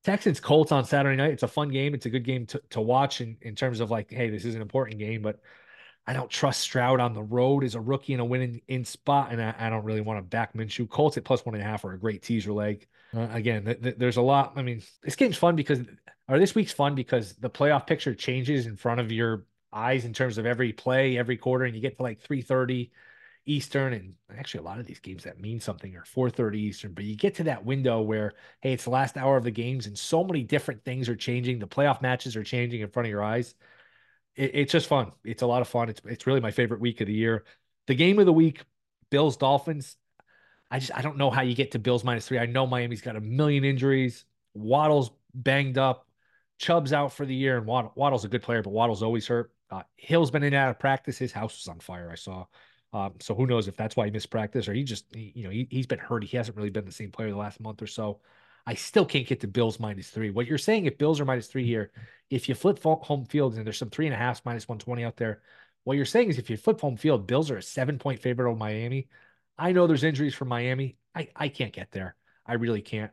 Texans 0.03 0.41
Colts 0.41 0.73
on 0.73 0.83
Saturday 0.83 1.15
night. 1.15 1.31
It's 1.31 1.43
a 1.43 1.47
fun 1.47 1.69
game. 1.69 1.93
It's 1.93 2.07
a 2.07 2.09
good 2.09 2.25
game 2.25 2.45
to, 2.47 2.61
to 2.71 2.81
watch 2.81 3.21
in, 3.21 3.37
in 3.43 3.55
terms 3.55 3.79
of 3.79 3.91
like, 3.91 4.11
hey, 4.11 4.29
this 4.29 4.43
is 4.43 4.55
an 4.55 4.61
important 4.61 4.99
game, 4.99 5.21
but 5.21 5.39
I 6.07 6.13
don't 6.13 6.29
trust 6.29 6.61
Stroud 6.61 6.99
on 6.99 7.13
the 7.13 7.21
road 7.21 7.63
as 7.63 7.75
a 7.75 7.81
rookie 7.81 8.13
in 8.13 8.19
a 8.19 8.25
winning 8.25 8.61
in 8.67 8.85
spot, 8.85 9.31
and 9.31 9.41
I, 9.41 9.53
I 9.57 9.69
don't 9.69 9.85
really 9.85 10.01
want 10.01 10.17
to 10.17 10.23
back 10.23 10.53
Minshew. 10.53 10.89
Colts 10.89 11.17
at 11.17 11.23
plus 11.23 11.45
one 11.45 11.55
and 11.55 11.63
a 11.63 11.65
half 11.67 11.85
are 11.85 11.93
a 11.93 11.99
great 11.99 12.23
teaser 12.23 12.51
leg. 12.51 12.87
Uh, 13.15 13.27
again, 13.31 13.65
th- 13.65 13.81
th- 13.81 13.95
there's 13.97 14.17
a 14.17 14.21
lot. 14.21 14.53
I 14.55 14.63
mean, 14.63 14.81
this 15.03 15.15
game's 15.15 15.37
fun 15.37 15.55
because, 15.55 15.79
or 16.27 16.39
this 16.39 16.55
week's 16.55 16.71
fun 16.71 16.95
because 16.95 17.33
the 17.33 17.49
playoff 17.49 17.85
picture 17.85 18.15
changes 18.15 18.65
in 18.65 18.77
front 18.77 18.99
of 18.99 19.11
your 19.11 19.45
eyes 19.71 20.05
in 20.05 20.13
terms 20.13 20.37
of 20.37 20.45
every 20.45 20.73
play, 20.73 21.17
every 21.17 21.37
quarter, 21.37 21.65
and 21.65 21.75
you 21.75 21.81
get 21.81 21.97
to 21.97 22.03
like 22.03 22.21
3:30 22.23 22.89
Eastern, 23.45 23.93
and 23.93 24.13
actually 24.37 24.59
a 24.59 24.63
lot 24.63 24.79
of 24.79 24.85
these 24.85 24.99
games 24.99 25.23
that 25.23 25.39
mean 25.39 25.59
something 25.59 25.95
are 25.95 26.03
4:30 26.05 26.55
Eastern. 26.55 26.93
But 26.93 27.05
you 27.05 27.15
get 27.15 27.35
to 27.35 27.43
that 27.43 27.65
window 27.65 28.01
where, 28.01 28.33
hey, 28.61 28.73
it's 28.73 28.85
the 28.85 28.89
last 28.91 29.17
hour 29.17 29.37
of 29.37 29.43
the 29.43 29.51
games, 29.51 29.87
and 29.87 29.97
so 29.97 30.23
many 30.23 30.43
different 30.43 30.83
things 30.83 31.09
are 31.09 31.15
changing. 31.15 31.59
The 31.59 31.67
playoff 31.67 32.01
matches 32.01 32.35
are 32.35 32.43
changing 32.43 32.81
in 32.81 32.89
front 32.89 33.07
of 33.07 33.11
your 33.11 33.23
eyes. 33.23 33.55
It, 34.41 34.51
it's 34.55 34.71
just 34.71 34.87
fun. 34.87 35.11
It's 35.23 35.43
a 35.43 35.47
lot 35.47 35.61
of 35.61 35.67
fun. 35.67 35.89
It's 35.89 36.01
it's 36.05 36.25
really 36.25 36.39
my 36.39 36.51
favorite 36.51 36.81
week 36.81 36.99
of 36.99 37.07
the 37.07 37.13
year. 37.13 37.45
The 37.87 37.95
game 37.95 38.19
of 38.19 38.25
the 38.25 38.33
week, 38.33 38.63
Bills 39.11 39.37
Dolphins. 39.37 39.97
I 40.71 40.79
just 40.79 40.91
I 40.95 41.01
don't 41.01 41.17
know 41.17 41.29
how 41.29 41.43
you 41.43 41.53
get 41.53 41.71
to 41.71 41.79
Bills 41.79 42.03
minus 42.03 42.27
three. 42.27 42.39
I 42.39 42.47
know 42.47 42.65
Miami's 42.65 43.01
got 43.01 43.15
a 43.15 43.21
million 43.21 43.63
injuries. 43.63 44.25
Waddle's 44.53 45.11
banged 45.33 45.77
up. 45.77 46.07
Chubb's 46.57 46.93
out 46.93 47.13
for 47.13 47.25
the 47.25 47.35
year, 47.35 47.57
and 47.57 47.65
Waddle, 47.65 47.91
Waddle's 47.95 48.25
a 48.25 48.27
good 48.27 48.43
player, 48.43 48.61
but 48.61 48.71
Waddle's 48.71 49.03
always 49.03 49.27
hurt. 49.27 49.51
Uh, 49.69 49.83
Hill's 49.95 50.31
been 50.31 50.43
in 50.43 50.53
and 50.53 50.55
out 50.55 50.69
of 50.69 50.79
practice. 50.79 51.17
His 51.17 51.31
house 51.31 51.57
was 51.57 51.67
on 51.67 51.79
fire. 51.79 52.09
I 52.11 52.15
saw. 52.15 52.45
Um, 52.93 53.13
so 53.21 53.33
who 53.33 53.47
knows 53.47 53.67
if 53.67 53.77
that's 53.77 53.95
why 53.95 54.05
he 54.05 54.11
missed 54.11 54.29
practice 54.29 54.67
or 54.67 54.73
he 54.73 54.83
just, 54.83 55.05
he, 55.15 55.31
you 55.33 55.43
know, 55.43 55.49
he, 55.49 55.65
he's 55.71 55.87
been 55.87 55.97
hurt. 55.97 56.25
He 56.25 56.35
hasn't 56.35 56.57
really 56.57 56.69
been 56.69 56.83
the 56.83 56.91
same 56.91 57.09
player 57.09 57.29
the 57.29 57.37
last 57.37 57.61
month 57.61 57.81
or 57.81 57.87
so. 57.87 58.19
I 58.65 58.75
still 58.75 59.05
can't 59.05 59.27
get 59.27 59.41
to 59.41 59.47
Bills 59.47 59.79
minus 59.79 60.09
three. 60.09 60.29
What 60.29 60.47
you're 60.47 60.57
saying, 60.57 60.85
if 60.85 60.97
Bills 60.97 61.19
are 61.19 61.25
minus 61.25 61.47
three 61.47 61.65
here, 61.65 61.91
if 62.29 62.47
you 62.47 62.55
flip 62.55 62.81
home 62.83 63.25
field 63.25 63.55
and 63.55 63.65
there's 63.65 63.77
some 63.77 63.89
three 63.89 64.05
and 64.05 64.13
a 64.13 64.17
half 64.17 64.45
minus 64.45 64.67
120 64.67 65.03
out 65.03 65.17
there, 65.17 65.41
what 65.83 65.95
you're 65.95 66.05
saying 66.05 66.29
is 66.29 66.37
if 66.37 66.49
you 66.49 66.57
flip 66.57 66.79
home 66.79 66.97
field, 66.97 67.27
Bills 67.27 67.49
are 67.49 67.57
a 67.57 67.63
seven 67.63 67.97
point 67.97 68.21
favorite 68.21 68.49
over 68.49 68.57
Miami. 68.57 69.07
I 69.57 69.71
know 69.71 69.87
there's 69.87 70.03
injuries 70.03 70.35
for 70.35 70.45
Miami. 70.45 70.97
I, 71.15 71.29
I 71.35 71.47
can't 71.49 71.73
get 71.73 71.91
there. 71.91 72.15
I 72.45 72.53
really 72.53 72.81
can't. 72.81 73.11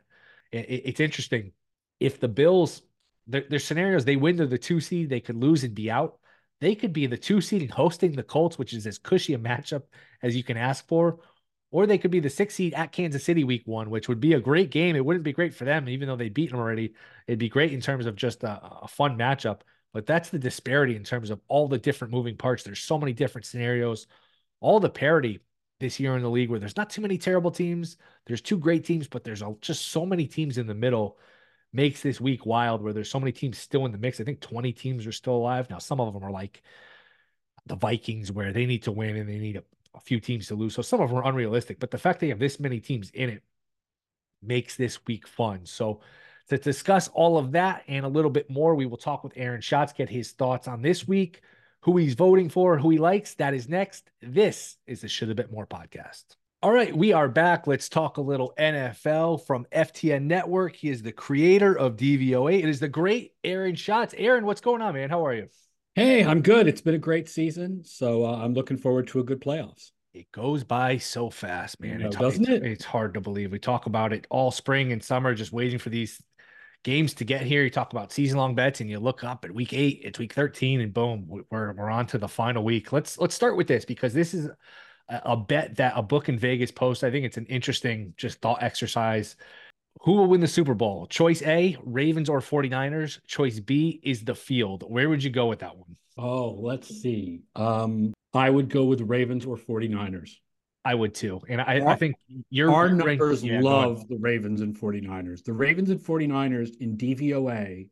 It, 0.53 0.69
it, 0.69 0.83
it's 0.85 1.01
interesting. 1.01 1.53
If 2.01 2.21
the 2.21 2.29
Bills, 2.29 2.83
there's 3.27 3.65
scenarios 3.65 4.05
they 4.05 4.17
win 4.17 4.37
to 4.37 4.47
the 4.47 4.59
two 4.59 4.81
seed, 4.81 5.09
they 5.09 5.21
could 5.21 5.37
lose 5.37 5.65
and 5.65 5.75
be 5.75 5.91
out. 5.91 6.19
They 6.61 6.75
could 6.75 6.93
be 6.93 7.07
the 7.07 7.17
two 7.17 7.41
seed 7.41 7.63
and 7.63 7.71
hosting 7.71 8.13
the 8.13 8.23
Colts, 8.23 8.59
which 8.59 8.73
is 8.73 8.87
as 8.87 8.99
cushy 8.99 9.35
a 9.35 9.39
matchup 9.39 9.83
as 10.23 10.37
you 10.37 10.43
can 10.43 10.57
ask 10.57 10.87
for, 10.89 11.21
or 11.71 11.87
they 11.87 11.99
could 11.99 12.11
be 12.11 12.21
the 12.21 12.31
six 12.31 12.55
seed 12.55 12.75
at 12.75 12.93
Kansas 12.93 13.25
City 13.25 13.45
week 13.45 13.63
one, 13.67 13.91
which 13.91 14.09
would 14.09 14.21
be 14.21 14.33
a 14.33 14.41
great 14.41 14.71
game. 14.71 14.97
It 14.97 15.05
wouldn't 15.05 15.25
be 15.25 15.33
great 15.33 15.55
for 15.55 15.65
them, 15.65 15.89
even 15.89 16.09
though 16.09 16.17
they 16.17 16.31
beat 16.31 16.51
them 16.51 16.61
already. 16.61 16.95
It'd 17.27 17.39
be 17.39 17.49
great 17.49 17.73
in 17.73 17.81
terms 17.81 18.07
of 18.07 18.17
just 18.17 18.43
a, 18.43 18.61
a, 18.83 18.89
fun 18.89 19.19
matchup. 19.19 19.61
But 19.93 20.07
that's 20.07 20.31
the 20.31 20.39
disparity 20.39 20.97
in 20.97 21.05
terms 21.05 21.31
of 21.31 21.41
all 21.49 21.69
the 21.69 21.79
different 21.79 22.13
moving 22.13 22.37
parts. 22.37 22.63
There's 22.63 22.81
so 22.81 22.99
many 22.99 23.13
different 23.13 23.47
scenarios, 23.47 24.07
all 24.61 24.81
the 24.81 24.91
parity 24.91 25.41
this 25.81 26.01
year 26.01 26.17
in 26.17 26.23
the 26.23 26.31
league 26.31 26.51
where 26.51 26.59
there's 26.59 26.77
not 26.77 26.91
too 26.91 27.03
many 27.03 27.19
terrible 27.19 27.51
teams. 27.51 27.97
There's 28.27 28.41
two 28.41 28.59
great 28.59 28.85
teams, 28.85 29.07
but 29.07 29.25
there's 29.25 29.43
just 29.61 29.89
so 29.89 30.05
many 30.07 30.27
teams 30.27 30.59
in 30.59 30.67
the 30.67 30.75
middle 30.75 31.19
makes 31.73 32.01
this 32.01 32.21
week 32.21 32.47
wild 32.47 32.83
where 32.83 32.93
there's 32.93 33.11
so 33.11 33.21
many 33.21 33.33
teams 33.33 33.59
still 33.59 33.85
in 33.87 33.93
the 33.93 33.99
mix. 33.99 34.21
I 34.21 34.25
think 34.25 34.41
20 34.41 34.73
teams 34.73 35.07
are 35.07 35.13
still 35.13 35.35
alive. 35.35 35.69
Now, 35.69 35.79
some 35.79 36.01
of 36.01 36.13
them 36.13 36.25
are 36.25 36.31
like 36.31 36.63
the 37.67 37.77
Vikings 37.77 38.33
where 38.33 38.53
they 38.53 38.67
need 38.67 38.85
to 38.85 38.93
win 38.93 39.17
and 39.17 39.29
they 39.29 39.39
need 39.39 39.57
a 39.57 39.65
a 39.95 40.01
few 40.01 40.21
teams 40.21 40.47
to 40.49 40.55
lose. 40.55 40.75
So 40.75 40.83
some 40.83 41.01
of 41.01 41.09
them 41.09 41.19
are 41.19 41.29
unrealistic, 41.29 41.81
but 41.81 41.91
the 41.91 41.99
fact 41.99 42.21
they 42.21 42.29
have 42.29 42.39
this 42.39 42.61
many 42.61 42.81
teams 42.81 43.11
in 43.11 43.31
it 43.31 43.43
makes 44.43 44.77
this 44.77 45.05
week 45.07 45.27
fun. 45.27 45.67
So 45.67 46.01
to 46.49 46.59
discuss 46.59 47.09
all 47.09 47.39
of 47.39 47.53
that 47.53 47.85
and 47.89 48.05
a 48.05 48.09
little 48.09 48.31
bit 48.31 48.49
more, 48.51 48.75
we 48.75 48.87
will 48.87 48.97
talk 48.97 49.25
with 49.25 49.33
Aaron 49.37 49.61
Schatz, 49.61 49.93
get 49.93 50.09
his 50.09 50.33
thoughts 50.33 50.69
on 50.69 50.83
this 50.83 51.07
week, 51.07 51.43
who 51.81 51.97
he's 51.97 52.15
voting 52.15 52.49
for, 52.49 52.79
who 52.79 52.91
he 52.91 52.99
likes. 52.99 53.35
That 53.35 53.55
is 53.55 53.69
next. 53.69 54.11
This 54.21 54.77
is 54.87 55.01
the 55.01 55.09
Shoulda 55.09 55.35
Bet 55.35 55.53
More 55.53 55.67
podcast. 55.67 56.25
All 56.61 56.73
right, 56.73 56.97
we 56.97 57.13
are 57.13 57.29
back. 57.29 57.69
Let's 57.69 57.89
talk 57.89 58.17
a 58.17 58.21
little 58.21 58.53
NFL 58.59 59.47
from 59.47 59.65
FTN 59.73 60.25
Network. 60.25 60.75
He 60.75 60.89
is 60.89 61.03
the 61.03 61.13
creator 61.13 61.79
of 61.79 61.97
DVOA. 61.97 62.59
It 62.59 62.69
is 62.69 62.81
the 62.81 62.89
great 62.89 63.35
Aaron 63.45 63.77
Schatz. 63.77 64.13
Aaron, 64.19 64.45
what's 64.45 64.61
going 64.61 64.83
on, 64.83 64.95
man? 64.95 65.09
How 65.09 65.25
are 65.25 65.35
you? 65.35 65.49
Hey, 65.99 66.23
I'm 66.23 66.43
good. 66.43 66.69
It's 66.69 66.81
been 66.81 66.95
a 66.95 66.99
great 66.99 67.29
season, 67.29 67.83
so 67.85 68.25
uh, 68.25 68.37
I'm 68.37 68.55
looking 68.55 68.77
forward 68.77 69.09
to 69.09 69.19
a 69.19 69.25
good 69.25 69.41
playoffs. 69.41 69.91
It 70.15 70.31
goes 70.31 70.63
by 70.63 70.99
so 70.99 71.29
fast, 71.29 71.81
man. 71.81 71.95
You 71.95 71.99
know, 71.99 72.07
it's, 72.07 72.17
doesn't 72.17 72.49
it's, 72.49 72.53
it? 72.53 72.65
It's 72.65 72.85
hard 72.85 73.15
to 73.15 73.21
believe. 73.21 73.51
We 73.51 73.59
talk 73.59 73.87
about 73.87 74.13
it 74.13 74.25
all 74.31 74.53
spring 74.53 74.93
and 74.93 75.03
summer, 75.03 75.35
just 75.35 75.53
waiting 75.53 75.81
for 75.81 75.91
these 75.91 76.23
games 76.85 77.15
to 77.15 77.25
get 77.25 77.41
here. 77.41 77.65
You 77.65 77.71
talk 77.71 77.91
about 77.91 78.13
season 78.13 78.39
long 78.39 78.55
bets, 78.55 78.81
and 78.81 78.89
you 78.89 79.01
look 79.01 79.25
up 79.25 79.45
at 79.45 79.53
week 79.53 79.73
eight, 79.73 80.03
it's 80.05 80.21
week 80.21 80.35
13, 80.35 80.83
and 80.83 80.95
boom, 80.95 81.25
we're 81.27 81.73
we're 81.73 81.91
on 81.91 82.07
to 82.07 82.19
the 82.19 82.29
final 82.29 82.63
week. 82.63 82.93
Let's 82.93 83.19
let's 83.19 83.35
start 83.35 83.57
with 83.57 83.67
this 83.67 83.85
because 83.85 84.15
this 84.15 84.35
is 84.35 84.49
a 85.09 85.37
bet 85.37 85.79
that 85.79 85.95
a 85.97 86.03
book 86.05 86.29
in 86.29 86.39
Vegas 86.39 86.71
posts. 86.71 87.03
I 87.03 87.11
think 87.11 87.25
it's 87.25 87.39
an 87.39 87.47
interesting 87.47 88.15
just 88.17 88.41
thought 88.41 88.63
exercise. 88.63 89.35
Who 90.03 90.13
will 90.13 90.27
win 90.27 90.41
the 90.41 90.49
Super 90.49 90.75
Bowl? 90.75 91.07
Choice 91.07 91.43
A, 91.43 91.77
Ravens 91.85 92.29
or 92.29 92.41
49ers. 92.41 93.21
Choice 93.27 93.61
B 93.61 94.01
is 94.03 94.25
the 94.25 94.35
field. 94.35 94.85
Where 94.87 95.09
would 95.09 95.23
you 95.23 95.31
go 95.31 95.47
with 95.47 95.61
that 95.61 95.77
one? 95.77 95.97
Oh, 96.17 96.51
let's 96.51 96.89
see. 96.89 97.43
Um, 97.55 98.13
I 98.35 98.51
would 98.51 98.69
go 98.69 98.85
with 98.85 99.01
Ravens 99.01 99.47
or 99.47 99.57
49ers. 99.57 100.31
I 100.85 100.95
would 100.95 101.15
too. 101.15 101.41
And 101.49 101.61
I, 101.61 101.81
our, 101.81 101.89
I 101.89 101.97
think 101.97 102.17
your 102.51 102.73
our 102.73 102.89
numbers 102.89 103.45
yeah, 103.45 103.61
love 103.61 104.09
the 104.09 104.17
Ravens 104.17 104.61
and 104.61 104.79
49ers. 104.79 105.45
The 105.45 105.53
Ravens 105.53 105.91
and 105.91 106.01
49ers 106.01 106.71
in 106.81 106.97
DVOA 106.97 107.89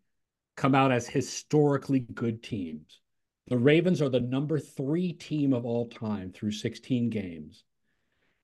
come 0.57 0.75
out 0.75 0.93
as 0.93 1.07
historically 1.07 2.01
good 2.01 2.43
teams. 2.43 3.01
The 3.49 3.59
Ravens 3.59 4.01
are 4.01 4.09
the 4.09 4.21
number 4.21 4.59
three 4.59 5.13
team 5.13 5.53
of 5.53 5.67
all 5.67 5.89
time 5.89 6.33
through 6.33 6.53
16 6.53 7.11
games. 7.11 7.65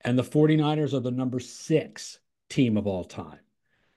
And 0.02 0.19
the 0.19 0.23
49ers 0.23 0.92
are 0.92 1.00
the 1.00 1.11
number 1.11 1.40
six 1.40 2.19
team 2.50 2.76
of 2.76 2.87
all 2.87 3.04
time. 3.04 3.38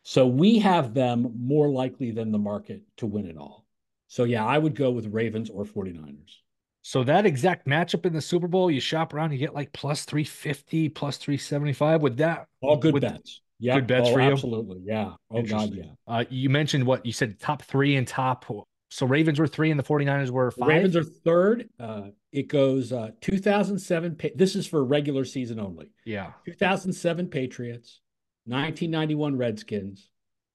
So 0.08 0.28
we 0.28 0.60
have 0.60 0.94
them 0.94 1.34
more 1.36 1.68
likely 1.68 2.12
than 2.12 2.32
the 2.32 2.38
market 2.38 2.84
to 2.98 3.08
win 3.08 3.26
it 3.26 3.38
all. 3.38 3.66
So 4.08 4.24
yeah, 4.24 4.46
I 4.46 4.58
would 4.58 4.76
go 4.76 4.92
with 4.92 5.08
Ravens 5.08 5.50
or 5.50 5.66
49ers. 5.66 6.36
So 6.84 7.04
that 7.06 7.26
exact 7.26 7.68
matchup 7.68 8.06
in 8.06 8.14
the 8.14 8.22
Super 8.22 8.48
Bowl, 8.48 8.70
you 8.70 8.80
shop 8.80 9.16
around, 9.16 9.32
you 9.32 9.40
get 9.40 9.56
like 9.56 9.74
plus 9.74 10.06
350, 10.06 10.90
plus 10.90 11.18
375 11.18 12.04
with 12.04 12.18
that. 12.18 12.46
All 12.62 12.78
good 12.78 12.94
with, 12.94 13.02
bets. 13.02 13.42
Yeah. 13.58 13.76
Good 13.76 13.88
bets 13.88 14.10
oh, 14.10 14.14
for 14.14 14.22
you. 14.22 14.32
Absolutely. 14.32 14.82
Yeah. 14.84 15.14
Oh 15.32 15.42
God, 15.42 15.74
yeah. 15.74 15.86
Uh, 16.08 16.24
you 16.30 16.52
mentioned 16.52 16.86
what 16.86 17.04
you 17.04 17.12
said 17.12 17.40
top 17.40 17.64
three 17.64 17.96
and 17.96 18.08
top 18.08 18.46
so 18.90 19.06
Ravens 19.06 19.40
were 19.40 19.48
three 19.48 19.72
and 19.72 19.80
the 19.80 19.84
49ers 19.84 20.30
were 20.30 20.52
five. 20.52 20.70
Ravens 20.70 20.96
are 20.96 21.04
third. 21.04 21.68
Uh, 21.80 22.10
it 22.32 22.48
goes 22.48 22.94
uh, 22.94 23.12
2007. 23.20 24.18
This 24.36 24.56
is 24.56 24.68
for 24.68 24.86
regular 24.86 25.26
season 25.26 25.60
only. 25.60 25.92
Yeah. 26.06 26.32
2007 26.46 27.28
Patriots, 27.28 28.02
1991 28.46 29.38
Redskins, 29.38 30.10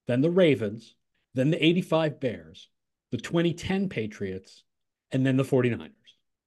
then 0.06 0.20
the 0.20 0.30
Ravens, 0.30 0.94
then 1.34 1.50
the 1.50 1.64
85 1.64 2.20
Bears, 2.20 2.68
the 3.10 3.18
2010 3.18 3.88
Patriots, 3.88 4.64
and 5.12 5.26
then 5.26 5.36
the 5.36 5.44
49ers. 5.44 5.90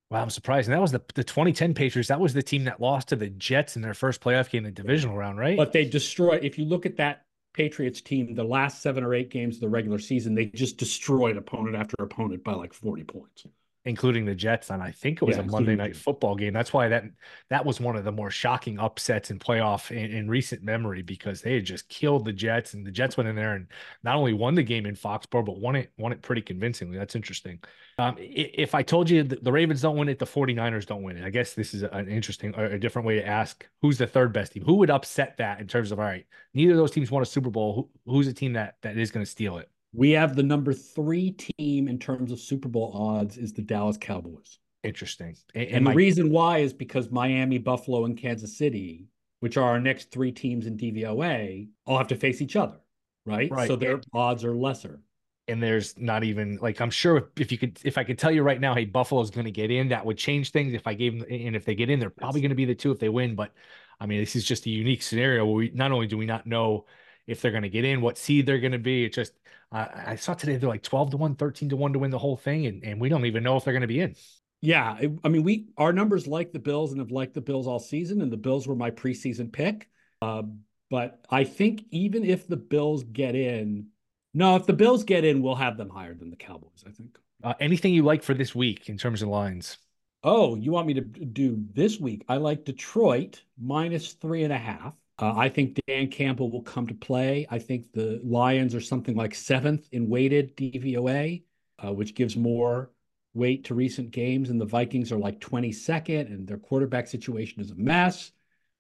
Wow, 0.10 0.22
I'm 0.22 0.30
surprised. 0.30 0.70
And 0.70 0.76
that 0.76 0.82
was 0.82 0.92
the, 0.92 1.02
the 1.16 1.24
2010 1.24 1.74
Patriots. 1.74 2.10
That 2.10 2.20
was 2.20 2.34
the 2.34 2.44
team 2.44 2.66
that 2.66 2.80
lost 2.80 3.10
to 3.10 3.16
the 3.16 3.30
Jets 3.30 3.76
in 3.76 3.82
their 3.82 3.94
first 3.94 4.22
playoff 4.22 4.50
game, 4.50 4.66
in 4.66 4.74
the 4.74 4.82
divisional 4.82 5.18
round, 5.18 5.40
right? 5.40 5.58
But 5.58 5.74
they 5.74 5.86
destroyed. 5.86 6.44
If 6.44 6.60
you 6.60 6.66
look 6.66 6.86
at 6.86 6.98
that 6.98 7.26
Patriots 7.54 8.02
team, 8.02 8.36
the 8.36 8.44
last 8.44 8.82
seven 8.82 9.04
or 9.04 9.14
eight 9.14 9.32
games 9.32 9.56
of 9.56 9.62
the 9.62 9.70
regular 9.70 10.00
season, 10.00 10.36
they 10.36 10.46
just 10.46 10.78
destroyed 10.78 11.36
opponent 11.36 11.76
after 11.76 11.96
opponent 12.00 12.44
by 12.44 12.54
like 12.54 12.74
40 12.74 13.04
points 13.04 13.46
including 13.86 14.26
the 14.26 14.36
Jets 14.36 14.72
on 14.72 14.82
I 14.82 14.92
think 14.92 15.22
it 15.22 15.26
was 15.26 15.36
yeah, 15.36 15.44
a 15.44 15.46
Monday 15.46 15.76
night 15.76 15.96
football 15.96 16.36
game. 16.36 16.54
That's 16.54 16.72
why 16.72 16.88
that 16.88 17.04
that 17.50 17.66
was 17.66 17.82
one 17.82 17.96
of 17.96 18.06
the 18.06 18.12
more 18.12 18.32
shocking 18.32 18.80
upsets 18.80 19.30
in 19.30 19.40
playoff 19.40 19.92
in, 19.92 20.12
in, 20.12 20.30
recent 20.30 20.64
memory 20.64 21.02
because 21.02 21.42
they 21.42 21.56
had 21.56 21.66
just 21.66 21.90
killed 21.90 22.24
the 22.24 22.32
Jets 22.32 22.74
and 22.74 22.86
the 22.86 22.92
Jets 22.92 23.18
went 23.18 23.28
in 23.28 23.36
there 23.36 23.56
and 23.56 23.68
not 24.04 24.16
only 24.16 24.34
won 24.34 24.56
the 24.56 24.64
game 24.64 24.86
in 24.86 24.96
Foxborough 24.96 25.46
but 25.46 25.60
won 25.60 25.76
it 25.76 25.92
won 25.98 26.14
it 26.14 26.22
pretty 26.22 26.42
convincingly. 26.42 26.98
That's 26.98 27.16
interesting. 27.16 27.60
Um, 27.98 28.16
if 28.18 28.74
I 28.74 28.84
told 28.84 29.10
you 29.10 29.24
the 29.24 29.52
Ravens 29.52 29.82
don't 29.82 29.98
win 29.98 30.10
it, 30.10 30.18
the 30.18 30.26
49ers 30.26 30.86
don't 30.86 31.04
win 31.04 31.18
it. 31.18 31.26
I 31.26 31.30
guess 31.30 31.54
this 31.54 31.74
is 31.74 31.84
an 31.84 32.08
interesting 32.08 32.56
a 32.56 32.80
different 32.80 33.06
way 33.06 33.16
to 33.16 33.28
ask 33.28 33.68
who's 33.82 33.98
the 33.98 34.08
third 34.08 34.32
best 34.32 34.54
team. 34.54 34.64
Who 34.64 34.76
would 34.76 34.90
upset 34.90 35.38
that 35.38 35.60
in 35.60 35.68
terms 35.68 35.92
of 35.92 36.00
all 36.00 36.06
right, 36.06 36.26
neither 36.54 36.72
of 36.72 36.78
those 36.78 36.92
teams 36.92 37.12
won 37.12 37.22
a 37.22 37.26
Super 37.26 37.50
Bowl. 37.50 37.90
Who, 38.06 38.12
who's 38.12 38.28
a 38.28 38.34
team 38.34 38.54
that 38.54 38.78
that 38.82 38.98
is 38.98 39.12
going 39.12 39.26
to 39.26 39.30
steal 39.30 39.58
it? 39.58 39.70
We 39.94 40.12
have 40.12 40.36
the 40.36 40.44
number 40.44 40.74
three 40.74 41.32
team 41.32 41.88
in 41.88 42.00
terms 42.00 42.32
of 42.32 42.40
Super 42.40 42.68
Bowl 42.68 42.92
odds 42.94 43.38
is 43.38 43.54
the 43.54 43.62
Dallas 43.62 43.98
Cowboys. 43.98 44.58
Interesting. 44.84 45.38
And, 45.54 45.68
and 45.68 45.86
the 45.86 45.92
my... 45.92 45.94
reason 45.94 46.30
why 46.32 46.60
is 46.60 46.74
because 46.74 47.12
Miami, 47.12 47.58
Buffalo, 47.60 48.06
and 48.06 48.18
Kansas 48.18 48.58
City, 48.58 49.06
which 49.40 49.56
are 49.56 49.64
our 49.64 49.80
next 49.80 50.12
three 50.12 50.32
teams 50.32 50.66
in 50.66 50.78
DVOA, 50.78 51.68
all 51.86 51.98
have 51.98 52.08
to 52.08 52.16
face 52.16 52.42
each 52.42 52.56
other, 52.56 52.80
right? 53.26 53.52
right. 53.52 53.68
So 53.68 53.76
their 53.76 53.96
and, 53.96 54.06
odds 54.14 54.44
are 54.44 54.56
lesser. 54.56 55.02
And 55.48 55.62
there's 55.62 55.98
not 55.98 56.24
even 56.24 56.58
like 56.62 56.80
I'm 56.80 56.90
sure 56.90 57.30
if 57.38 57.52
you 57.52 57.58
could 57.58 57.78
if 57.84 57.98
I 57.98 58.06
could 58.06 58.18
tell 58.18 58.32
you 58.32 58.44
right 58.44 58.62
now, 58.62 58.74
hey, 58.74 58.86
Buffalo's 58.86 59.30
going 59.30 59.46
to 59.46 59.52
get 59.52 59.72
in, 59.72 59.90
that 59.90 60.06
would 60.06 60.18
change 60.18 60.52
things. 60.52 60.74
If 60.74 60.88
I 60.88 60.94
gave 60.94 61.20
them 61.20 61.28
and 61.30 61.56
if 61.56 61.66
they 61.66 61.76
get 61.76 61.90
in, 61.90 62.00
they're 62.00 62.10
probably 62.10 62.40
going 62.40 62.50
to 62.50 62.56
be 62.56 62.64
the 62.64 62.74
two 62.74 62.92
if 62.92 63.00
they 63.00 63.10
win. 63.10 63.36
But 63.36 63.52
I 64.00 64.06
mean, 64.06 64.22
this 64.22 64.38
is 64.38 64.46
just 64.46 64.66
a 64.66 64.70
unique 64.70 65.04
scenario 65.04 65.46
where 65.46 65.56
we 65.56 65.72
not 65.74 65.92
only 65.92 66.08
do 66.08 66.18
we 66.18 66.26
not 66.26 66.48
know 66.48 66.86
if 67.28 67.42
they're 67.42 67.52
going 67.52 67.64
to 67.64 67.70
get 67.70 67.86
in, 67.86 68.02
what 68.02 68.18
seed 68.18 68.46
they're 68.46 68.60
going 68.60 68.74
to 68.74 68.80
be. 68.80 69.06
It's 69.06 69.16
just, 69.16 69.34
uh, 69.72 69.88
I 69.94 70.16
saw 70.16 70.34
today 70.34 70.58
they're 70.58 70.70
like 70.70 70.84
12 70.84 71.12
to 71.12 71.18
1, 71.18 71.36
13 71.36 71.70
to 71.70 71.76
1 71.76 71.94
to 71.94 72.00
win 72.00 72.12
the 72.12 72.20
whole 72.20 72.38
thing. 72.38 72.66
And, 72.66 72.84
and 72.84 73.02
we 73.02 73.10
don't 73.10 73.26
even 73.26 73.44
know 73.44 73.58
if 73.58 73.64
they're 73.64 73.74
going 73.74 73.82
to 73.82 73.88
be 73.88 74.02
in. 74.02 74.16
Yeah. 74.62 74.98
I 75.24 75.28
mean, 75.30 75.44
we, 75.44 75.68
our 75.78 75.94
numbers 75.94 76.28
like 76.28 76.52
the 76.52 76.60
Bills 76.60 76.92
and 76.92 77.00
have 77.00 77.12
liked 77.12 77.34
the 77.34 77.42
Bills 77.42 77.68
all 77.68 77.80
season. 77.80 78.22
And 78.22 78.32
the 78.32 78.38
Bills 78.38 78.68
were 78.68 78.76
my 78.76 78.92
preseason 78.92 79.52
pick. 79.52 79.90
Uh, 80.22 80.44
but 80.90 81.26
I 81.30 81.44
think 81.44 81.86
even 81.92 82.24
if 82.24 82.48
the 82.48 82.58
Bills 82.58 83.04
get 83.04 83.36
in, 83.36 83.88
no, 84.34 84.56
if 84.56 84.66
the 84.66 84.74
Bills 84.74 85.04
get 85.04 85.26
in, 85.26 85.42
we'll 85.42 85.56
have 85.56 85.78
them 85.78 85.90
higher 85.90 86.14
than 86.14 86.30
the 86.30 86.36
Cowboys, 86.36 86.84
I 86.88 86.92
think. 86.92 87.18
Uh, 87.44 87.54
anything 87.60 87.94
you 87.94 88.04
like 88.04 88.24
for 88.24 88.34
this 88.34 88.56
week 88.56 88.90
in 88.90 88.98
terms 88.98 89.22
of 89.22 89.28
lines? 89.28 89.78
Oh, 90.24 90.56
you 90.56 90.72
want 90.72 90.88
me 90.88 90.94
to 90.94 91.02
do 91.02 91.64
this 91.74 92.00
week? 92.00 92.24
I 92.30 92.38
like 92.38 92.64
Detroit 92.64 93.44
minus 93.60 94.14
three 94.14 94.44
and 94.44 94.54
a 94.54 94.58
half. 94.58 94.94
Uh, 95.24 95.34
I 95.38 95.48
think 95.48 95.80
Dan 95.88 96.10
Campbell 96.10 96.52
will 96.52 96.64
come 96.64 96.86
to 96.88 96.94
play. 96.94 97.48
I 97.50 97.58
think 97.58 97.94
the 97.94 98.20
Lions 98.26 98.76
are 98.76 98.82
something 98.82 99.16
like 99.16 99.34
seventh 99.34 99.88
in 99.94 100.10
weighted 100.10 100.58
DVOA, 100.58 101.44
uh, 101.82 101.94
which 101.94 102.14
gives 102.14 102.36
more 102.36 102.92
weight 103.34 103.64
to 103.66 103.74
recent 103.74 104.12
games. 104.12 104.50
And 104.50 104.60
the 104.60 104.66
Vikings 104.66 105.14
are 105.14 105.18
like 105.18 105.40
22nd, 105.40 106.26
and 106.26 106.46
their 106.46 106.58
quarterback 106.58 107.08
situation 107.08 107.62
is 107.62 107.72
a 107.72 107.76
mess. 107.76 108.34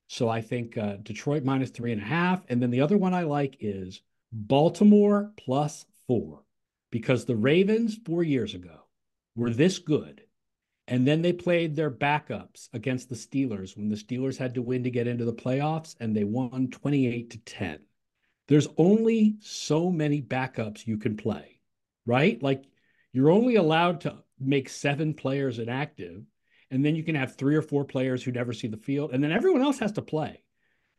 So 0.07 0.27
I 0.27 0.41
think 0.41 0.77
uh, 0.77 0.97
Detroit 1.01 1.45
minus 1.45 1.69
three 1.69 1.93
and 1.93 2.01
a 2.01 2.05
half. 2.05 2.43
And 2.50 2.62
then 2.62 2.71
the 2.71 2.81
other 2.81 2.97
one 2.97 3.13
I 3.13 3.23
like 3.23 3.55
is 3.62 4.01
Baltimore 4.33 5.31
plus 5.38 5.85
four, 6.07 6.43
because 6.91 7.23
the 7.23 7.38
Ravens 7.38 7.97
four 8.05 8.21
years 8.21 8.53
ago 8.53 8.81
were 9.33 9.51
this 9.51 9.79
good 9.79 10.23
and 10.87 11.07
then 11.07 11.21
they 11.21 11.33
played 11.33 11.75
their 11.75 11.91
backups 11.91 12.67
against 12.73 13.09
the 13.09 13.15
Steelers 13.15 13.77
when 13.77 13.89
the 13.89 13.95
Steelers 13.95 14.37
had 14.37 14.55
to 14.55 14.61
win 14.61 14.83
to 14.83 14.91
get 14.91 15.07
into 15.07 15.25
the 15.25 15.33
playoffs, 15.33 15.95
and 15.99 16.15
they 16.15 16.23
won 16.23 16.69
28 16.69 17.29
to 17.31 17.37
10. 17.39 17.79
There's 18.47 18.67
only 18.77 19.35
so 19.39 19.89
many 19.89 20.21
backups 20.21 20.85
you 20.85 20.97
can 20.97 21.15
play, 21.15 21.59
right? 22.05 22.41
Like 22.43 22.65
you're 23.13 23.31
only 23.31 23.55
allowed 23.55 24.01
to 24.01 24.17
make 24.39 24.67
seven 24.67 25.13
players 25.13 25.59
inactive, 25.59 26.23
and 26.69 26.83
then 26.83 26.95
you 26.95 27.03
can 27.03 27.15
have 27.15 27.35
three 27.35 27.55
or 27.55 27.61
four 27.61 27.85
players 27.85 28.23
who 28.23 28.31
never 28.31 28.51
see 28.51 28.67
the 28.67 28.77
field, 28.77 29.11
and 29.13 29.23
then 29.23 29.31
everyone 29.31 29.61
else 29.61 29.79
has 29.79 29.93
to 29.93 30.01
play. 30.01 30.43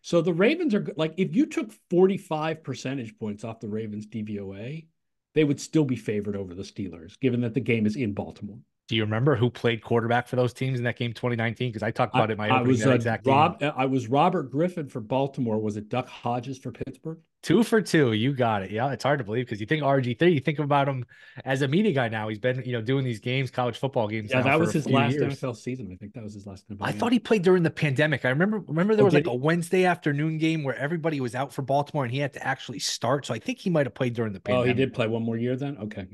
So 0.01 0.21
the 0.21 0.35
Ravens 0.35 0.75
are 0.75 0.87
like, 0.97 1.15
if 1.17 1.35
you 1.35 1.47
took 1.47 1.73
45 1.91 2.63
percentage 2.63 3.19
points 3.19 3.43
off 3.43 3.61
the 3.61 3.69
Ravens 3.69 4.07
DVOA, 4.07 4.87
they 5.35 5.45
would 5.45 5.61
still 5.61 5.85
be 5.85 5.97
favored 5.97 6.37
over 6.37 6.55
the 6.55 6.63
Steelers, 6.63 7.19
given 7.21 7.41
that 7.41 7.55
the 7.55 7.61
game 7.61 7.87
is 7.87 7.97
in 7.97 8.13
Baltimore. 8.13 8.61
Do 8.87 8.97
you 8.97 9.03
remember 9.03 9.35
who 9.35 9.49
played 9.49 9.83
quarterback 9.83 10.29
for 10.29 10.37
those 10.37 10.53
teams 10.53 10.79
in 10.79 10.85
that 10.85 10.99
game 10.99 11.15
2019? 11.15 11.71
Because 11.71 11.83
I 11.83 11.91
talked 11.91 12.15
about 12.15 12.29
I, 12.29 12.33
it 12.33 12.33
in 12.33 12.39
my 12.39 12.49
I 12.49 12.61
was, 12.61 12.85
uh, 12.85 12.99
Rob, 13.25 13.59
game. 13.59 13.73
I 13.75 13.87
was 13.87 14.09
Robert 14.09 14.51
Griffin 14.51 14.89
for 14.89 15.01
Baltimore. 15.01 15.59
Was 15.59 15.79
it 15.79 15.89
Duck 15.89 16.07
Hodges 16.07 16.59
for 16.59 16.71
Pittsburgh? 16.71 17.19
Two 17.43 17.63
for 17.63 17.81
two. 17.81 18.13
You 18.13 18.35
got 18.35 18.63
it. 18.63 18.71
Yeah, 18.71 18.91
it's 18.91 19.05
hard 19.05 19.19
to 19.19 19.25
believe 19.25 19.47
because 19.47 19.61
you 19.61 19.67
think 19.67 19.83
RG3, 19.83 20.35
you 20.35 20.41
think 20.41 20.59
about 20.59 20.89
him 20.89 21.05
as 21.45 21.63
a 21.63 21.69
media 21.69 21.93
guy 21.93 22.09
now. 22.09 22.29
He's 22.29 22.39
been, 22.39 22.63
you 22.65 22.73
know, 22.73 22.83
doing 22.83 23.05
these 23.05 23.21
games, 23.21 23.51
college 23.51 23.79
football 23.79 24.09
games. 24.09 24.31
Yeah, 24.31 24.43
that 24.43 24.59
was 24.59 24.73
his 24.73 24.87
last 24.89 25.13
years. 25.13 25.41
NFL 25.41 25.57
season. 25.57 25.91
I 25.93 25.97
think 25.97 26.15
that 26.15 26.23
was 26.23 26.35
his 26.35 26.47
last 26.47 26.69
NFL 26.71 26.79
I 26.81 26.91
game. 26.91 27.01
thought 27.01 27.13
he 27.13 27.19
played 27.19 27.43
during 27.43 27.63
the 27.63 27.71
pandemic. 27.71 28.25
I 28.25 28.31
remember 28.31 28.61
remember 28.67 28.97
there 28.97 29.03
oh, 29.03 29.07
was 29.07 29.15
like 29.15 29.27
he? 29.27 29.31
a 29.31 29.35
Wednesday 29.35 29.85
afternoon 29.85 30.39
game 30.39 30.63
where 30.63 30.77
everybody 30.77 31.21
was 31.21 31.35
out 31.35 31.53
for 31.53 31.61
Baltimore 31.61 32.05
and 32.05 32.13
he 32.13 32.19
had 32.19 32.33
to 32.35 32.47
actually 32.47 32.79
start. 32.79 33.27
So 33.27 33.35
I 33.35 33.39
think 33.39 33.59
he 33.59 33.69
might 33.71 33.85
have 33.87 33.95
played 33.95 34.15
during 34.15 34.33
the 34.33 34.41
pandemic. 34.41 34.65
Oh, 34.65 34.69
he 34.69 34.75
did 34.75 34.95
play 34.95 35.07
one 35.07 35.23
more 35.23 35.37
year 35.37 35.57
then? 35.57 35.77
Okay. 35.79 36.07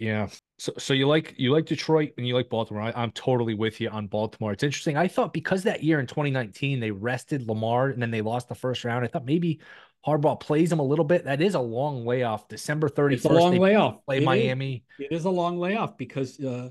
Yeah. 0.00 0.28
So, 0.58 0.72
so 0.78 0.94
you 0.94 1.06
like 1.06 1.34
you 1.36 1.52
like 1.52 1.66
Detroit 1.66 2.14
and 2.16 2.26
you 2.26 2.34
like 2.34 2.48
Baltimore. 2.48 2.82
I, 2.82 3.02
am 3.02 3.12
totally 3.12 3.52
with 3.52 3.82
you 3.82 3.90
on 3.90 4.06
Baltimore. 4.06 4.50
It's 4.52 4.62
interesting. 4.62 4.96
I 4.96 5.06
thought 5.06 5.34
because 5.34 5.62
that 5.64 5.84
year 5.84 6.00
in 6.00 6.06
2019 6.06 6.80
they 6.80 6.90
rested 6.90 7.46
Lamar 7.46 7.90
and 7.90 8.00
then 8.00 8.10
they 8.10 8.22
lost 8.22 8.48
the 8.48 8.54
first 8.54 8.82
round. 8.84 9.04
I 9.04 9.08
thought 9.08 9.26
maybe 9.26 9.60
Harbaugh 10.06 10.40
plays 10.40 10.70
them 10.70 10.78
a 10.78 10.84
little 10.84 11.04
bit. 11.04 11.24
That 11.24 11.42
is 11.42 11.54
a 11.54 11.60
long 11.60 12.06
layoff. 12.06 12.48
December 12.48 12.88
31st. 12.88 13.12
It's 13.12 13.24
a 13.26 13.28
long 13.28 13.56
layoff. 13.58 14.04
Play 14.06 14.18
it 14.18 14.24
Miami. 14.24 14.84
Is, 14.98 15.06
it 15.10 15.14
is 15.14 15.24
a 15.26 15.30
long 15.30 15.58
layoff 15.58 15.98
because, 15.98 16.40
uh, 16.40 16.70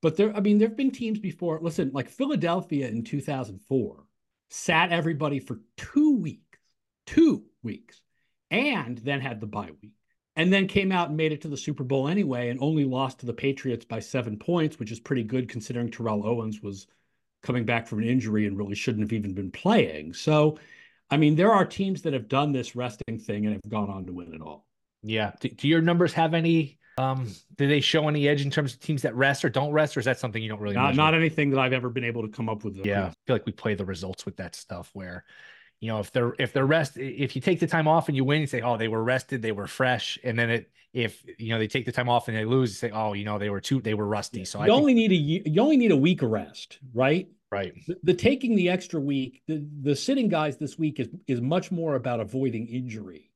but 0.00 0.16
there. 0.16 0.34
I 0.34 0.40
mean, 0.40 0.56
there 0.56 0.68
have 0.68 0.76
been 0.76 0.90
teams 0.90 1.18
before. 1.18 1.60
Listen, 1.60 1.90
like 1.92 2.08
Philadelphia 2.08 2.88
in 2.88 3.04
2004 3.04 4.06
sat 4.48 4.92
everybody 4.92 5.40
for 5.40 5.60
two 5.76 6.16
weeks, 6.16 6.58
two 7.06 7.44
weeks, 7.62 8.00
and 8.50 8.96
then 8.96 9.20
had 9.20 9.40
the 9.40 9.46
bye 9.46 9.72
week. 9.82 9.92
And 10.34 10.52
then 10.52 10.66
came 10.66 10.92
out 10.92 11.08
and 11.08 11.16
made 11.16 11.32
it 11.32 11.42
to 11.42 11.48
the 11.48 11.56
Super 11.56 11.84
Bowl 11.84 12.08
anyway, 12.08 12.48
and 12.48 12.58
only 12.62 12.84
lost 12.84 13.20
to 13.20 13.26
the 13.26 13.34
Patriots 13.34 13.84
by 13.84 14.00
seven 14.00 14.38
points, 14.38 14.78
which 14.78 14.90
is 14.90 14.98
pretty 14.98 15.22
good 15.22 15.48
considering 15.48 15.90
Terrell 15.90 16.26
Owens 16.26 16.62
was 16.62 16.86
coming 17.42 17.64
back 17.64 17.86
from 17.86 17.98
an 17.98 18.08
injury 18.08 18.46
and 18.46 18.56
really 18.56 18.74
shouldn't 18.74 19.02
have 19.02 19.12
even 19.12 19.34
been 19.34 19.50
playing. 19.50 20.14
So, 20.14 20.58
I 21.10 21.18
mean, 21.18 21.34
there 21.34 21.52
are 21.52 21.66
teams 21.66 22.02
that 22.02 22.14
have 22.14 22.28
done 22.28 22.52
this 22.52 22.74
resting 22.74 23.18
thing 23.18 23.44
and 23.44 23.54
have 23.54 23.70
gone 23.70 23.90
on 23.90 24.06
to 24.06 24.12
win 24.12 24.32
it 24.32 24.40
all. 24.40 24.66
Yeah. 25.02 25.32
Do, 25.40 25.48
do 25.48 25.68
your 25.68 25.82
numbers 25.82 26.14
have 26.14 26.32
any 26.32 26.78
um, 26.98 27.34
do 27.56 27.66
they 27.66 27.80
show 27.80 28.08
any 28.08 28.28
edge 28.28 28.44
in 28.44 28.50
terms 28.50 28.74
of 28.74 28.80
teams 28.80 29.02
that 29.02 29.14
rest 29.14 29.44
or 29.44 29.48
don't 29.48 29.72
rest, 29.72 29.96
or 29.96 30.00
is 30.00 30.06
that 30.06 30.18
something 30.18 30.42
you 30.42 30.48
don't 30.48 30.60
really? 30.60 30.74
Not, 30.74 30.94
not 30.94 31.14
anything 31.14 31.50
that 31.50 31.58
I've 31.58 31.72
ever 31.72 31.88
been 31.88 32.04
able 32.04 32.22
to 32.22 32.28
come 32.28 32.48
up 32.48 32.64
with. 32.64 32.76
Yeah, 32.76 33.06
I 33.06 33.12
feel 33.26 33.36
like 33.36 33.46
we 33.46 33.52
play 33.52 33.74
the 33.74 33.84
results 33.84 34.26
with 34.26 34.36
that 34.36 34.54
stuff 34.54 34.90
where, 34.92 35.24
you 35.82 35.88
know, 35.88 35.98
if 35.98 36.12
they're 36.12 36.32
if 36.38 36.52
they're 36.52 36.64
rest, 36.64 36.96
if 36.96 37.34
you 37.34 37.42
take 37.42 37.58
the 37.58 37.66
time 37.66 37.88
off 37.88 38.06
and 38.06 38.16
you 38.16 38.22
win, 38.22 38.40
you 38.40 38.46
say, 38.46 38.60
oh, 38.60 38.76
they 38.76 38.86
were 38.86 39.02
rested, 39.02 39.42
they 39.42 39.50
were 39.50 39.66
fresh, 39.66 40.16
and 40.22 40.38
then 40.38 40.48
it 40.48 40.70
if 40.92 41.24
you 41.38 41.48
know 41.48 41.58
they 41.58 41.66
take 41.66 41.86
the 41.86 41.90
time 41.90 42.08
off 42.08 42.28
and 42.28 42.36
they 42.36 42.44
lose, 42.44 42.70
you 42.70 42.74
say, 42.76 42.90
oh, 42.92 43.14
you 43.14 43.24
know, 43.24 43.36
they 43.36 43.50
were 43.50 43.60
too 43.60 43.80
they 43.80 43.94
were 43.94 44.06
rusty. 44.06 44.44
So 44.44 44.60
you 44.64 44.72
I 44.72 44.76
only 44.76 44.94
think- 44.94 45.10
need 45.10 45.44
a 45.44 45.50
you 45.50 45.60
only 45.60 45.76
need 45.76 45.90
a 45.90 45.96
week 45.96 46.22
of 46.22 46.30
rest, 46.30 46.78
right? 46.94 47.26
Right. 47.50 47.74
The, 47.86 47.96
the, 48.02 48.14
taking 48.14 48.56
the 48.56 48.70
extra 48.70 48.98
week, 48.98 49.42
the, 49.46 49.62
the 49.82 49.94
sitting 49.94 50.28
guys 50.28 50.56
this 50.56 50.78
week 50.78 51.00
is 51.00 51.08
is 51.26 51.40
much 51.40 51.72
more 51.72 51.96
about 51.96 52.20
avoiding 52.20 52.68
injury 52.68 53.32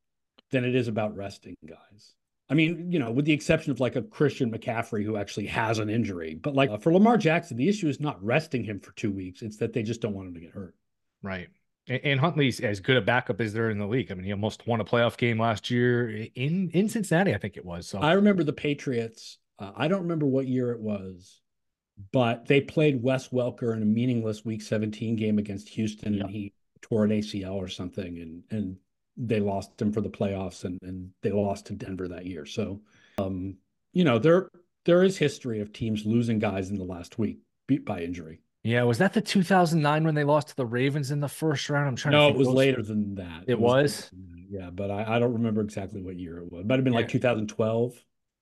than 0.53 0.65
it 0.65 0.77
is 0.77 0.87
about 0.87 1.17
resting 1.17 1.57
guys. 1.67 2.15
I 2.49 2.55
mean, 2.55 2.93
you 2.93 3.01
know, 3.01 3.11
with 3.11 3.25
the 3.25 3.33
exception 3.33 3.73
of 3.73 3.81
like 3.81 3.97
a 3.97 4.03
Christian 4.03 4.53
McCaffrey 4.53 5.05
who 5.05 5.17
actually 5.17 5.47
has 5.47 5.81
an 5.81 5.91
injury. 5.91 6.37
But 6.37 6.55
like 6.55 6.71
uh, 6.71 6.79
for 6.79 6.93
Lamar 6.93 7.19
Jackson, 7.19 7.57
the 7.57 7.69
issue 7.69 7.89
is 7.89 7.99
not 7.99 8.25
resting 8.25 8.63
him 8.63 8.79
for 8.79 8.93
two 8.93 9.11
weeks. 9.11 9.43
It's 9.43 9.57
that 9.57 9.73
they 9.73 9.83
just 9.83 10.01
don't 10.01 10.15
want 10.15 10.29
him 10.29 10.35
to 10.35 10.41
get 10.41 10.53
hurt. 10.53 10.77
Right. 11.25 11.49
And 11.89 12.19
Huntley's 12.19 12.59
as 12.61 12.81
good 12.81 12.97
a 12.97 13.01
backup 13.01 13.41
as 13.41 13.53
there 13.53 13.71
in 13.71 13.79
the 13.79 13.87
league. 13.87 14.11
I 14.11 14.15
mean, 14.15 14.25
he 14.25 14.33
almost 14.33 14.67
won 14.67 14.81
a 14.81 14.85
playoff 14.85 15.17
game 15.17 15.39
last 15.41 15.71
year 15.71 16.09
in 16.35 16.71
in 16.71 16.89
Cincinnati, 16.89 17.35
I 17.35 17.39
think 17.39 17.57
it 17.57 17.65
was. 17.65 17.87
So 17.87 18.01
I 18.01 18.13
remember 18.13 18.43
the 18.43 18.53
Patriots. 18.53 19.39
Uh, 19.59 19.73
I 19.77 19.89
don't 19.89 20.03
remember 20.03 20.27
what 20.27 20.49
year 20.49 20.73
it 20.73 20.81
was, 20.81 21.41
but 22.13 22.47
they 22.47 22.61
played 22.61 23.03
Wes 23.03 23.29
Welker 23.29 23.75
in 23.75 23.83
a 23.83 23.87
meaningless 23.87 24.45
Week 24.45 24.61
17 24.61 25.17
game 25.17 25.39
against 25.39 25.69
Houston, 25.71 26.15
yep. 26.15 26.25
and 26.25 26.31
he 26.31 26.53
tore 26.83 27.05
an 27.05 27.11
ACL 27.11 27.55
or 27.55 27.69
something, 27.69 28.19
and 28.19 28.43
and 28.51 28.77
they 29.17 29.41
lost 29.41 29.81
him 29.81 29.93
for 29.93 30.01
the 30.01 30.11
playoffs 30.11 30.65
and, 30.65 30.79
and 30.83 31.11
they 31.23 31.31
lost 31.31 31.67
to 31.67 31.73
Denver 31.73 32.09
that 32.09 32.27
year. 32.27 32.45
So, 32.45 32.81
um, 33.19 33.57
you 33.93 34.05
know, 34.05 34.19
there 34.19 34.51
there 34.85 35.03
is 35.03 35.17
history 35.17 35.61
of 35.61 35.73
teams 35.73 36.05
losing 36.05 36.39
guys 36.39 36.71
in 36.71 36.77
the 36.77 36.85
last 36.85 37.19
week 37.19 37.39
beat 37.67 37.85
by 37.85 38.03
injury. 38.03 38.41
Yeah, 38.67 38.83
was 38.83 38.99
that 38.99 39.13
the 39.13 39.21
2009 39.21 40.05
when 40.05 40.15
they 40.17 40.25
lost 40.25 40.49
to 40.49 40.57
the 40.57 40.67
Ravens 40.67 41.13
in 41.13 41.21
the 41.21 41.29
first 41.29 41.71
round? 41.71 41.87
I'm 41.87 41.95
trying. 41.95 42.13
To 42.13 42.19
No, 42.19 42.29
it 42.29 42.37
was 42.37 42.49
later 42.49 42.83
than 42.83 43.15
that. 43.15 43.45
It, 43.47 43.53
it 43.53 43.61
was. 43.61 44.11
was 44.11 44.11
yeah, 44.51 44.71
but 44.71 44.91
I, 44.91 45.17
I, 45.17 45.19
don't 45.21 45.35
remember 45.35 45.61
exactly 45.61 46.03
what 46.03 46.19
year 46.19 46.39
it 46.39 46.51
was. 46.51 46.63
It 46.63 46.67
might 46.67 46.75
have 46.75 46.85
been 46.85 46.93
yeah. 46.93 47.01
like 47.01 47.09
2012. 47.09 47.95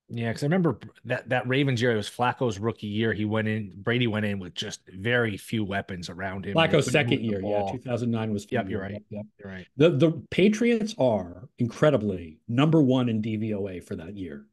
Yeah, 0.08 0.28
because 0.28 0.42
I 0.42 0.46
remember 0.46 0.78
that 1.04 1.28
that 1.28 1.46
Ravens 1.46 1.80
year. 1.80 1.92
It 1.92 1.96
was 1.96 2.08
Flacco's 2.08 2.58
rookie 2.58 2.86
year. 2.86 3.12
He 3.12 3.26
went 3.26 3.48
in. 3.48 3.72
Brady 3.76 4.06
went 4.06 4.24
in 4.24 4.38
with 4.38 4.54
just 4.54 4.80
very 4.88 5.36
few 5.36 5.62
weapons 5.62 6.08
around 6.08 6.46
him. 6.46 6.54
Flacco's 6.54 6.90
second 6.90 7.20
year. 7.20 7.40
Yeah, 7.42 7.70
2009 7.72 8.32
was. 8.32 8.46
Yep, 8.50 8.68
you're 8.68 8.80
right. 8.80 8.92
Yep, 8.92 9.02
yep, 9.10 9.26
you're 9.38 9.52
right. 9.52 9.66
The 9.76 9.90
the 9.90 10.22
Patriots 10.30 10.94
are 10.98 11.48
incredibly 11.58 12.38
number 12.48 12.80
one 12.80 13.08
in 13.08 13.20
DVOA 13.20 13.82
for 13.82 13.96
that 13.96 14.16
year, 14.16 14.46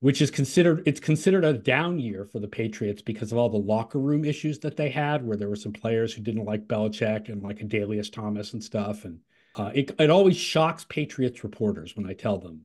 which 0.00 0.20
is 0.20 0.30
considered 0.30 0.82
it's 0.86 1.00
considered 1.00 1.44
a 1.44 1.52
down 1.52 1.98
year 1.98 2.24
for 2.24 2.38
the 2.38 2.48
Patriots 2.48 3.02
because 3.02 3.32
of 3.32 3.38
all 3.38 3.48
the 3.48 3.56
locker 3.56 3.98
room 3.98 4.24
issues 4.24 4.58
that 4.60 4.76
they 4.76 4.90
had, 4.90 5.26
where 5.26 5.36
there 5.36 5.48
were 5.48 5.56
some 5.56 5.72
players 5.72 6.12
who 6.12 6.22
didn't 6.22 6.44
like 6.44 6.68
Belichick 6.68 7.28
and 7.28 7.42
like 7.42 7.58
Adalius 7.58 8.12
Thomas 8.12 8.52
and 8.52 8.62
stuff, 8.62 9.04
and 9.04 9.18
uh, 9.56 9.70
it 9.74 9.92
it 9.98 10.10
always 10.10 10.36
shocks 10.36 10.84
Patriots 10.88 11.44
reporters 11.44 11.96
when 11.96 12.06
I 12.06 12.12
tell 12.12 12.38
them 12.38 12.62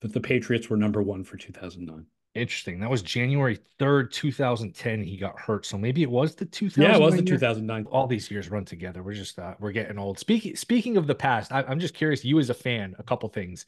that 0.00 0.12
the 0.12 0.20
Patriots 0.20 0.70
were 0.70 0.76
number 0.76 1.02
one 1.02 1.24
for 1.24 1.36
2009. 1.36 2.06
Interesting. 2.34 2.78
That 2.78 2.88
was 2.88 3.02
January 3.02 3.58
3rd, 3.80 4.12
2010. 4.12 5.02
He 5.02 5.16
got 5.16 5.38
hurt. 5.38 5.66
So 5.66 5.76
maybe 5.76 6.02
it 6.02 6.10
was 6.10 6.36
the 6.36 6.44
2000. 6.44 6.80
Yeah, 6.80 6.96
it 6.96 7.00
was 7.00 7.16
the 7.16 7.22
2009. 7.22 7.86
All 7.86 8.06
these 8.06 8.30
years 8.30 8.48
run 8.48 8.64
together. 8.64 9.02
We're 9.02 9.14
just, 9.14 9.36
uh, 9.36 9.54
we're 9.58 9.72
getting 9.72 9.98
old. 9.98 10.20
Speaking, 10.20 10.54
speaking 10.54 10.96
of 10.96 11.08
the 11.08 11.14
past, 11.14 11.50
I, 11.50 11.62
I'm 11.62 11.80
just 11.80 11.92
curious, 11.92 12.24
you 12.24 12.38
as 12.38 12.48
a 12.48 12.54
fan, 12.54 12.94
a 13.00 13.02
couple 13.02 13.28
things. 13.28 13.66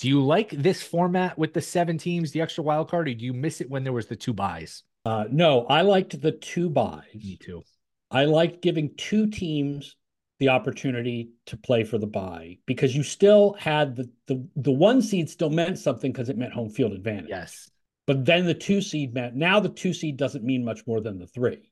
Do 0.00 0.08
you 0.08 0.24
like 0.24 0.48
this 0.48 0.82
format 0.82 1.36
with 1.36 1.52
the 1.52 1.60
seven 1.60 1.98
teams, 1.98 2.32
the 2.32 2.40
extra 2.40 2.64
wild 2.64 2.88
card, 2.88 3.06
or 3.06 3.12
do 3.12 3.22
you 3.22 3.34
miss 3.34 3.60
it 3.60 3.68
when 3.68 3.84
there 3.84 3.92
was 3.92 4.06
the 4.06 4.16
two 4.16 4.32
byes? 4.32 4.82
Uh, 5.04 5.24
no, 5.30 5.66
I 5.66 5.82
liked 5.82 6.18
the 6.18 6.32
two 6.32 6.70
byes. 6.70 7.04
Me 7.14 7.36
too. 7.36 7.62
I 8.10 8.24
liked 8.24 8.62
giving 8.62 8.94
two 8.96 9.26
teams 9.26 9.96
the 10.38 10.48
opportunity 10.48 11.32
to 11.44 11.58
play 11.58 11.84
for 11.84 11.98
the 11.98 12.06
bye 12.06 12.56
because 12.64 12.96
you 12.96 13.02
still 13.02 13.52
had 13.58 13.94
the 13.94 14.10
the 14.26 14.48
the 14.56 14.72
one 14.72 15.02
seed 15.02 15.28
still 15.28 15.50
meant 15.50 15.78
something 15.78 16.10
because 16.10 16.30
it 16.30 16.38
meant 16.38 16.54
home 16.54 16.70
field 16.70 16.92
advantage. 16.92 17.28
Yes. 17.28 17.70
But 18.06 18.24
then 18.24 18.46
the 18.46 18.54
two 18.54 18.80
seed 18.80 19.12
meant 19.12 19.36
now 19.36 19.60
the 19.60 19.68
two 19.68 19.92
seed 19.92 20.16
doesn't 20.16 20.42
mean 20.42 20.64
much 20.64 20.86
more 20.86 21.02
than 21.02 21.18
the 21.18 21.26
three. 21.26 21.70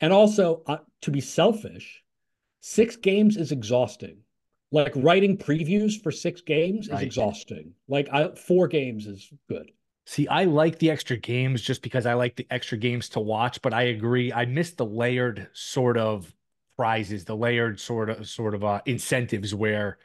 And 0.00 0.12
also, 0.12 0.62
uh, 0.66 0.78
to 1.02 1.12
be 1.12 1.20
selfish, 1.20 2.02
six 2.60 2.96
games 2.96 3.36
is 3.36 3.52
exhausting. 3.52 4.18
Like 4.72 4.92
writing 4.96 5.38
previews 5.38 6.02
for 6.02 6.10
six 6.10 6.40
games 6.40 6.88
is 6.88 7.00
exhausting. 7.00 7.72
Like 7.88 8.08
I, 8.12 8.30
four 8.34 8.66
games 8.66 9.06
is 9.06 9.30
good. 9.48 9.70
See, 10.06 10.28
I 10.28 10.44
like 10.44 10.78
the 10.78 10.90
extra 10.90 11.16
games 11.16 11.62
just 11.62 11.82
because 11.82 12.06
I 12.06 12.14
like 12.14 12.36
the 12.36 12.46
extra 12.50 12.78
games 12.78 13.08
to 13.10 13.20
watch, 13.20 13.60
but 13.60 13.74
I 13.74 13.82
agree. 13.82 14.32
I 14.32 14.44
miss 14.46 14.72
the 14.72 14.86
layered 14.86 15.48
sort 15.52 15.98
of 15.98 16.32
prizes, 16.76 17.24
the 17.24 17.36
layered 17.36 17.80
sort 17.80 18.10
of 18.10 18.28
sort 18.28 18.54
of 18.54 18.64
uh, 18.64 18.80
incentives 18.86 19.54
where, 19.54 19.98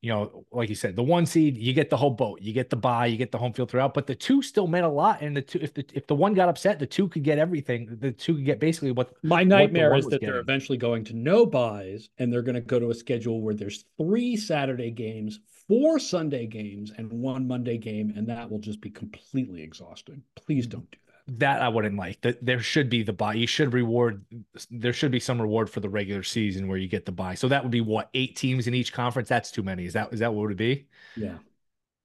you 0.00 0.10
know, 0.10 0.44
like 0.52 0.68
you 0.68 0.76
said, 0.76 0.94
the 0.94 1.02
one 1.02 1.26
seed 1.26 1.58
you 1.58 1.72
get 1.72 1.90
the 1.90 1.96
whole 1.96 2.10
boat, 2.10 2.40
you 2.40 2.52
get 2.52 2.70
the 2.70 2.76
bye, 2.76 3.06
you 3.06 3.16
get 3.16 3.32
the 3.32 3.38
home 3.38 3.52
field 3.52 3.70
throughout, 3.70 3.94
but 3.94 4.06
the 4.06 4.14
two 4.14 4.42
still 4.42 4.68
meant 4.68 4.84
a 4.84 4.88
lot. 4.88 5.22
And 5.22 5.36
the 5.36 5.42
two, 5.42 5.58
if 5.60 5.74
the 5.74 5.84
if 5.92 6.06
the 6.06 6.14
one 6.14 6.34
got 6.34 6.48
upset, 6.48 6.78
the 6.78 6.86
two 6.86 7.08
could 7.08 7.24
get 7.24 7.38
everything. 7.38 7.96
The 8.00 8.12
two 8.12 8.36
could 8.36 8.44
get 8.44 8.60
basically 8.60 8.92
what. 8.92 9.12
My 9.24 9.42
nightmare 9.42 9.90
the 9.90 9.96
is 9.96 10.04
that 10.06 10.20
getting. 10.20 10.28
they're 10.28 10.40
eventually 10.40 10.78
going 10.78 11.02
to 11.04 11.14
no 11.14 11.44
byes, 11.44 12.10
and 12.18 12.32
they're 12.32 12.42
going 12.42 12.54
to 12.54 12.60
go 12.60 12.78
to 12.78 12.90
a 12.90 12.94
schedule 12.94 13.42
where 13.42 13.54
there's 13.54 13.84
three 13.96 14.36
Saturday 14.36 14.92
games, 14.92 15.40
four 15.66 15.98
Sunday 15.98 16.46
games, 16.46 16.92
and 16.96 17.12
one 17.12 17.48
Monday 17.48 17.76
game, 17.76 18.12
and 18.16 18.28
that 18.28 18.48
will 18.48 18.60
just 18.60 18.80
be 18.80 18.90
completely 18.90 19.62
exhausting. 19.62 20.22
Please 20.36 20.68
mm-hmm. 20.68 20.78
don't 20.78 20.90
do 20.92 20.98
that 21.28 21.60
I 21.60 21.68
wouldn't 21.68 21.96
like. 21.96 22.20
That 22.22 22.44
there 22.44 22.60
should 22.60 22.88
be 22.88 23.02
the 23.02 23.12
bye. 23.12 23.34
You 23.34 23.46
should 23.46 23.72
reward. 23.74 24.24
There 24.70 24.92
should 24.92 25.10
be 25.10 25.20
some 25.20 25.40
reward 25.40 25.68
for 25.68 25.80
the 25.80 25.88
regular 25.88 26.22
season 26.22 26.68
where 26.68 26.78
you 26.78 26.88
get 26.88 27.04
the 27.04 27.12
bye. 27.12 27.34
So 27.34 27.48
that 27.48 27.62
would 27.62 27.70
be 27.70 27.82
what 27.82 28.08
eight 28.14 28.36
teams 28.36 28.66
in 28.66 28.74
each 28.74 28.92
conference. 28.92 29.28
That's 29.28 29.50
too 29.50 29.62
many. 29.62 29.84
Is 29.84 29.92
that 29.92 30.12
is 30.12 30.20
that 30.20 30.32
what 30.32 30.44
it 30.44 30.46
would 30.48 30.56
be? 30.56 30.86
Yeah. 31.16 31.36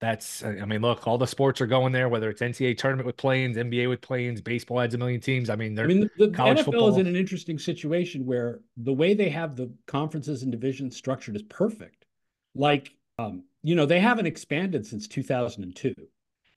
That's. 0.01 0.43
I 0.43 0.65
mean, 0.65 0.81
look, 0.81 1.07
all 1.07 1.17
the 1.17 1.25
sports 1.25 1.61
are 1.61 1.67
going 1.67 1.93
there. 1.93 2.09
Whether 2.09 2.29
it's 2.29 2.41
NCAA 2.41 2.77
tournament 2.77 3.05
with 3.05 3.15
play-ins, 3.15 3.55
NBA 3.55 3.87
with 3.87 4.01
play-ins, 4.01 4.41
baseball 4.41 4.81
adds 4.81 4.93
a 4.93 4.97
million 4.97 5.21
teams. 5.21 5.49
I 5.49 5.55
mean, 5.55 5.79
I 5.79 5.85
mean, 5.85 6.09
the, 6.17 6.27
the 6.27 6.31
NFL 6.33 6.65
football. 6.65 6.89
is 6.89 6.97
in 6.97 7.07
an 7.07 7.15
interesting 7.15 7.57
situation 7.57 8.25
where 8.25 8.59
the 8.75 8.91
way 8.91 9.13
they 9.13 9.29
have 9.29 9.55
the 9.55 9.71
conferences 9.87 10.43
and 10.43 10.51
divisions 10.51 10.97
structured 10.97 11.37
is 11.37 11.43
perfect. 11.43 12.05
Like, 12.53 12.93
um, 13.17 13.45
you 13.61 13.75
know, 13.75 13.85
they 13.85 14.01
haven't 14.01 14.25
expanded 14.25 14.85
since 14.85 15.07
2002, 15.07 15.93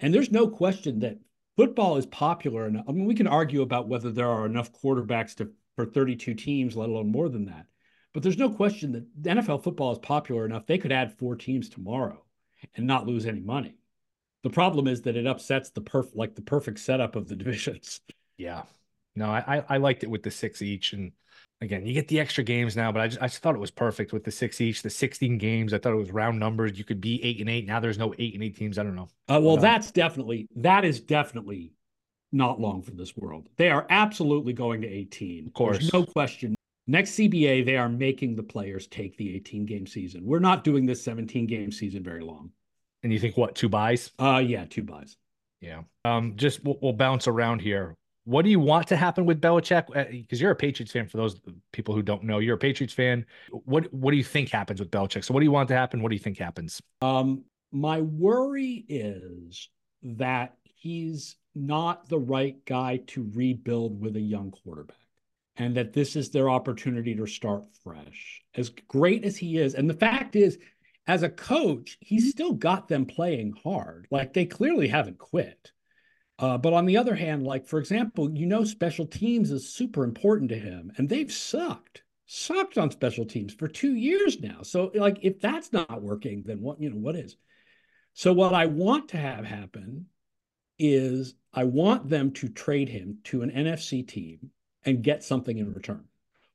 and 0.00 0.12
there's 0.12 0.32
no 0.32 0.48
question 0.48 0.98
that 1.00 1.18
football 1.56 1.96
is 1.96 2.06
popular 2.06 2.66
enough. 2.66 2.84
I 2.88 2.92
mean, 2.92 3.06
we 3.06 3.14
can 3.14 3.26
argue 3.26 3.62
about 3.62 3.88
whether 3.88 4.10
there 4.10 4.28
are 4.28 4.46
enough 4.46 4.72
quarterbacks 4.72 5.34
to 5.36 5.50
for 5.76 5.84
32 5.84 6.34
teams, 6.34 6.76
let 6.76 6.88
alone 6.88 7.10
more 7.10 7.28
than 7.28 7.44
that. 7.46 7.66
But 8.14 8.22
there's 8.22 8.38
no 8.38 8.48
question 8.48 8.92
that 8.92 9.22
NFL 9.22 9.62
football 9.62 9.92
is 9.92 9.98
popular 9.98 10.46
enough. 10.46 10.66
They 10.66 10.78
could 10.78 10.92
add 10.92 11.18
four 11.18 11.36
teams 11.36 11.68
tomorrow 11.68 12.24
and 12.74 12.86
not 12.86 13.06
lose 13.06 13.26
any 13.26 13.40
money. 13.40 13.76
The 14.42 14.50
problem 14.50 14.86
is 14.86 15.02
that 15.02 15.16
it 15.16 15.26
upsets 15.26 15.70
the 15.70 15.82
perf 15.82 16.14
like 16.14 16.34
the 16.34 16.42
perfect 16.42 16.78
setup 16.78 17.14
of 17.14 17.28
the 17.28 17.36
divisions. 17.36 18.00
Yeah. 18.38 18.62
No, 19.16 19.30
I 19.30 19.64
I 19.68 19.76
liked 19.78 20.04
it 20.04 20.10
with 20.10 20.22
the 20.22 20.30
six 20.30 20.62
each 20.62 20.92
and 20.92 21.12
again, 21.60 21.86
you 21.86 21.94
get 21.94 22.08
the 22.08 22.20
extra 22.20 22.44
games 22.44 22.76
now, 22.76 22.92
but 22.92 23.00
I 23.00 23.08
just, 23.08 23.22
I 23.22 23.26
just 23.26 23.42
thought 23.42 23.54
it 23.54 23.60
was 23.60 23.70
perfect 23.70 24.12
with 24.12 24.24
the 24.24 24.30
six 24.30 24.60
each, 24.60 24.82
the 24.82 24.90
16 24.90 25.38
games. 25.38 25.72
I 25.72 25.78
thought 25.78 25.92
it 25.92 25.96
was 25.96 26.12
round 26.12 26.38
numbers. 26.38 26.78
You 26.78 26.84
could 26.84 27.00
be 27.00 27.22
eight 27.24 27.40
and 27.40 27.48
eight. 27.48 27.66
Now 27.66 27.80
there's 27.80 27.98
no 27.98 28.14
eight 28.18 28.34
and 28.34 28.42
eight 28.42 28.56
teams. 28.56 28.78
I 28.78 28.82
don't 28.82 28.94
know. 28.94 29.08
Uh, 29.28 29.40
well, 29.42 29.56
that's 29.56 29.90
definitely, 29.90 30.48
that 30.56 30.84
is 30.84 31.00
definitely 31.00 31.72
not 32.32 32.60
long 32.60 32.82
for 32.82 32.92
this 32.92 33.16
world. 33.16 33.48
They 33.56 33.70
are 33.70 33.86
absolutely 33.90 34.52
going 34.52 34.82
to 34.82 34.88
18. 34.88 35.46
Of 35.46 35.52
course. 35.54 35.78
There's 35.78 35.92
no 35.92 36.04
question. 36.04 36.54
Next 36.86 37.12
CBA, 37.12 37.64
they 37.64 37.76
are 37.76 37.88
making 37.88 38.36
the 38.36 38.42
players 38.42 38.86
take 38.86 39.16
the 39.16 39.34
18 39.36 39.66
game 39.66 39.86
season. 39.86 40.24
We're 40.24 40.38
not 40.38 40.62
doing 40.62 40.86
this 40.86 41.02
17 41.02 41.46
game 41.46 41.72
season 41.72 42.02
very 42.02 42.22
long. 42.22 42.50
And 43.02 43.12
you 43.12 43.18
think 43.18 43.36
what, 43.36 43.54
two 43.54 43.68
byes? 43.68 44.12
Uh, 44.18 44.42
yeah, 44.44 44.66
two 44.66 44.82
byes. 44.82 45.16
Yeah. 45.60 45.82
Um, 46.04 46.34
just 46.36 46.62
we'll, 46.64 46.78
we'll 46.80 46.92
bounce 46.92 47.26
around 47.26 47.60
here. 47.60 47.96
What 48.26 48.44
do 48.44 48.50
you 48.50 48.60
want 48.60 48.88
to 48.88 48.96
happen 48.96 49.24
with 49.24 49.40
Belichick? 49.40 49.86
Because 49.86 50.40
uh, 50.40 50.42
you're 50.42 50.50
a 50.50 50.56
Patriots 50.56 50.92
fan. 50.92 51.08
For 51.08 51.16
those 51.16 51.40
people 51.72 51.94
who 51.94 52.02
don't 52.02 52.24
know, 52.24 52.40
you're 52.40 52.56
a 52.56 52.58
Patriots 52.58 52.92
fan. 52.92 53.24
What 53.50 53.92
What 53.94 54.10
do 54.10 54.16
you 54.18 54.24
think 54.24 54.50
happens 54.50 54.80
with 54.80 54.90
Belichick? 54.90 55.24
So, 55.24 55.32
what 55.32 55.40
do 55.40 55.44
you 55.46 55.52
want 55.52 55.68
to 55.68 55.74
happen? 55.76 56.02
What 56.02 56.10
do 56.10 56.16
you 56.16 56.20
think 56.20 56.38
happens? 56.38 56.82
Um, 57.00 57.44
my 57.72 58.00
worry 58.02 58.84
is 58.88 59.68
that 60.02 60.56
he's 60.64 61.36
not 61.54 62.08
the 62.08 62.18
right 62.18 62.56
guy 62.66 62.98
to 63.08 63.30
rebuild 63.34 64.00
with 64.00 64.16
a 64.16 64.20
young 64.20 64.50
quarterback. 64.50 64.96
and 65.56 65.76
that 65.76 65.92
this 65.92 66.16
is 66.16 66.30
their 66.30 66.50
opportunity 66.50 67.14
to 67.14 67.26
start 67.26 67.64
fresh. 67.82 68.42
As 68.54 68.70
great 68.88 69.24
as 69.24 69.36
he 69.38 69.58
is, 69.58 69.74
and 69.74 69.88
the 69.88 69.94
fact 69.94 70.36
is, 70.36 70.58
as 71.06 71.22
a 71.22 71.30
coach, 71.30 71.96
he's 72.00 72.30
still 72.30 72.52
got 72.52 72.88
them 72.88 73.06
playing 73.06 73.54
hard. 73.64 74.06
Like 74.10 74.32
they 74.34 74.46
clearly 74.46 74.88
haven't 74.88 75.18
quit. 75.18 75.72
Uh, 76.38 76.58
but 76.58 76.74
on 76.74 76.84
the 76.84 76.96
other 76.96 77.14
hand, 77.14 77.44
like 77.44 77.66
for 77.66 77.78
example, 77.78 78.30
you 78.30 78.46
know, 78.46 78.64
special 78.64 79.06
teams 79.06 79.50
is 79.50 79.72
super 79.72 80.04
important 80.04 80.50
to 80.50 80.58
him, 80.58 80.92
and 80.96 81.08
they've 81.08 81.32
sucked, 81.32 82.02
sucked 82.26 82.76
on 82.76 82.90
special 82.90 83.24
teams 83.24 83.54
for 83.54 83.68
two 83.68 83.94
years 83.94 84.40
now. 84.40 84.62
So, 84.62 84.90
like, 84.94 85.18
if 85.22 85.40
that's 85.40 85.72
not 85.72 86.02
working, 86.02 86.42
then 86.44 86.60
what 86.60 86.80
you 86.80 86.90
know 86.90 86.96
what 86.96 87.16
is? 87.16 87.36
So, 88.12 88.34
what 88.34 88.52
I 88.52 88.66
want 88.66 89.08
to 89.10 89.16
have 89.16 89.46
happen 89.46 90.06
is 90.78 91.34
I 91.54 91.64
want 91.64 92.08
them 92.10 92.32
to 92.32 92.48
trade 92.48 92.90
him 92.90 93.18
to 93.24 93.42
an 93.42 93.50
NFC 93.50 94.06
team 94.06 94.50
and 94.84 95.02
get 95.02 95.24
something 95.24 95.56
in 95.56 95.72
return. 95.72 96.04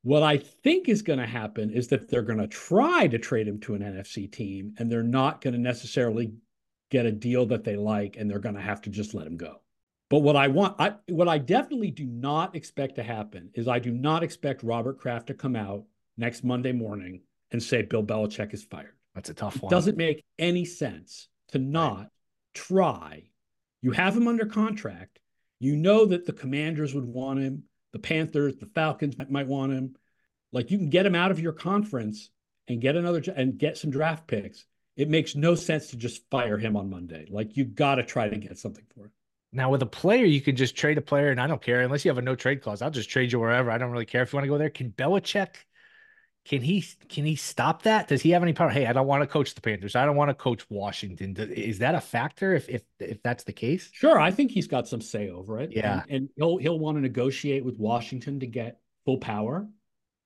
What 0.03 0.23
I 0.23 0.37
think 0.37 0.89
is 0.89 1.01
going 1.01 1.19
to 1.19 1.25
happen 1.25 1.71
is 1.71 1.87
that 1.89 2.09
they're 2.09 2.21
going 2.21 2.39
to 2.39 2.47
try 2.47 3.07
to 3.07 3.19
trade 3.19 3.47
him 3.47 3.59
to 3.61 3.75
an 3.75 3.81
NFC 3.81 4.31
team 4.31 4.73
and 4.77 4.91
they're 4.91 5.03
not 5.03 5.41
going 5.41 5.53
to 5.53 5.59
necessarily 5.59 6.33
get 6.89 7.05
a 7.05 7.11
deal 7.11 7.47
that 7.47 7.63
they 7.63 7.75
like 7.75 8.17
and 8.17 8.29
they're 8.29 8.39
going 8.39 8.55
to 8.55 8.61
have 8.61 8.81
to 8.81 8.89
just 8.89 9.13
let 9.13 9.27
him 9.27 9.37
go. 9.37 9.61
But 10.11 10.19
what 10.19 10.35
I 10.35 10.49
want, 10.49 10.75
I, 10.77 10.95
what 11.07 11.29
I 11.29 11.37
definitely 11.37 11.89
do 11.89 12.05
not 12.05 12.53
expect 12.53 12.95
to 12.97 13.03
happen 13.03 13.49
is 13.53 13.67
I 13.69 13.79
do 13.79 13.91
not 13.91 14.23
expect 14.23 14.61
Robert 14.61 14.99
Kraft 14.99 15.27
to 15.27 15.33
come 15.33 15.55
out 15.55 15.85
next 16.17 16.43
Monday 16.43 16.73
morning 16.73 17.21
and 17.51 17.63
say 17.63 17.81
Bill 17.81 18.03
Belichick 18.03 18.53
is 18.53 18.61
fired. 18.63 18.95
That's 19.15 19.29
a 19.29 19.33
tough 19.33 19.61
one. 19.61 19.71
It 19.71 19.75
doesn't 19.75 19.97
make 19.97 20.25
any 20.37 20.65
sense 20.65 21.29
to 21.53 21.59
not 21.59 22.09
try. 22.53 23.23
You 23.81 23.91
have 23.91 24.15
him 24.15 24.27
under 24.27 24.45
contract. 24.45 25.19
You 25.61 25.77
know 25.77 26.05
that 26.05 26.25
the 26.25 26.33
commanders 26.33 26.93
would 26.93 27.05
want 27.05 27.39
him 27.39 27.63
the 27.93 27.99
Panthers, 27.99 28.57
the 28.57 28.67
Falcons 28.67 29.15
might 29.29 29.47
want 29.47 29.73
him. 29.73 29.95
Like 30.51 30.71
you 30.71 30.77
can 30.77 30.89
get 30.89 31.05
him 31.05 31.15
out 31.15 31.31
of 31.31 31.39
your 31.39 31.53
conference 31.53 32.29
and 32.67 32.81
get 32.81 32.95
another 32.95 33.23
and 33.35 33.57
get 33.57 33.77
some 33.77 33.91
draft 33.91 34.27
picks. 34.27 34.65
It 34.97 35.09
makes 35.09 35.35
no 35.35 35.55
sense 35.55 35.87
to 35.87 35.97
just 35.97 36.29
fire 36.29 36.57
him 36.57 36.75
on 36.75 36.89
Monday. 36.89 37.27
Like 37.29 37.55
you 37.55 37.65
got 37.65 37.95
to 37.95 38.03
try 38.03 38.27
to 38.27 38.37
get 38.37 38.57
something 38.57 38.85
for 38.93 39.05
him. 39.05 39.11
Now 39.53 39.69
with 39.69 39.81
a 39.81 39.87
player, 39.87 40.25
you 40.25 40.41
can 40.41 40.55
just 40.55 40.75
trade 40.75 40.97
a 40.97 41.01
player, 41.01 41.29
and 41.29 41.39
I 41.39 41.47
don't 41.47 41.61
care 41.61 41.81
unless 41.81 42.05
you 42.05 42.09
have 42.09 42.17
a 42.17 42.21
no 42.21 42.35
trade 42.35 42.61
clause. 42.61 42.81
I'll 42.81 42.91
just 42.91 43.09
trade 43.09 43.31
you 43.31 43.39
wherever. 43.39 43.69
I 43.69 43.77
don't 43.77 43.91
really 43.91 44.05
care 44.05 44.21
if 44.23 44.31
you 44.31 44.37
want 44.37 44.45
to 44.45 44.49
go 44.49 44.57
there. 44.57 44.69
Can 44.69 44.91
Belichick? 44.91 45.55
Can 46.43 46.61
he 46.61 46.83
can 47.07 47.23
he 47.25 47.35
stop 47.35 47.83
that? 47.83 48.07
Does 48.07 48.21
he 48.21 48.31
have 48.31 48.41
any 48.41 48.53
power? 48.53 48.69
Hey, 48.69 48.87
I 48.87 48.93
don't 48.93 49.05
want 49.05 49.21
to 49.21 49.27
coach 49.27 49.53
the 49.53 49.61
Panthers. 49.61 49.95
I 49.95 50.05
don't 50.05 50.15
want 50.15 50.29
to 50.29 50.33
coach 50.33 50.67
Washington. 50.69 51.35
Is 51.37 51.79
that 51.79 51.93
a 51.93 52.01
factor 52.01 52.55
if 52.55 52.67
if 52.67 52.81
if 52.99 53.21
that's 53.21 53.43
the 53.43 53.53
case? 53.53 53.89
Sure, 53.93 54.19
I 54.19 54.31
think 54.31 54.51
he's 54.51 54.67
got 54.67 54.87
some 54.87 55.01
say 55.01 55.29
over 55.29 55.59
it. 55.59 55.71
Yeah, 55.71 56.01
and, 56.03 56.11
and 56.11 56.29
he'll 56.37 56.57
he'll 56.57 56.79
want 56.79 56.97
to 56.97 57.01
negotiate 57.01 57.63
with 57.63 57.77
Washington 57.77 58.39
to 58.39 58.47
get 58.47 58.79
full 59.05 59.19
power. 59.19 59.67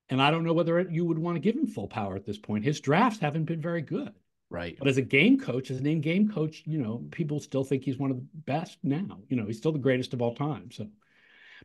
And 0.08 0.22
I 0.22 0.30
don't 0.30 0.44
know 0.44 0.52
whether 0.52 0.80
you 0.80 1.04
would 1.04 1.18
want 1.18 1.34
to 1.36 1.40
give 1.40 1.56
him 1.56 1.66
full 1.66 1.88
power 1.88 2.14
at 2.14 2.24
this 2.24 2.38
point. 2.38 2.64
His 2.64 2.80
drafts 2.80 3.18
haven't 3.18 3.44
been 3.44 3.60
very 3.60 3.82
good. 3.82 4.12
Right. 4.48 4.76
But 4.78 4.88
as 4.88 4.96
a 4.96 5.02
game 5.02 5.40
coach, 5.40 5.70
as 5.70 5.78
an 5.78 5.86
in-game 5.86 6.30
coach, 6.30 6.62
you 6.66 6.78
know, 6.78 7.04
people 7.10 7.40
still 7.40 7.64
think 7.64 7.82
he's 7.82 7.98
one 7.98 8.10
of 8.10 8.16
the 8.16 8.26
best 8.46 8.78
now. 8.82 9.18
You 9.28 9.36
know, 9.36 9.46
he's 9.46 9.58
still 9.58 9.72
the 9.72 9.78
greatest 9.78 10.14
of 10.14 10.22
all 10.22 10.34
time. 10.34 10.70
So 10.70 10.86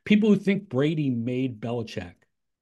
people 0.04 0.30
who 0.30 0.36
think 0.36 0.68
Brady 0.68 1.10
made 1.10 1.62
Belichick 1.62 2.14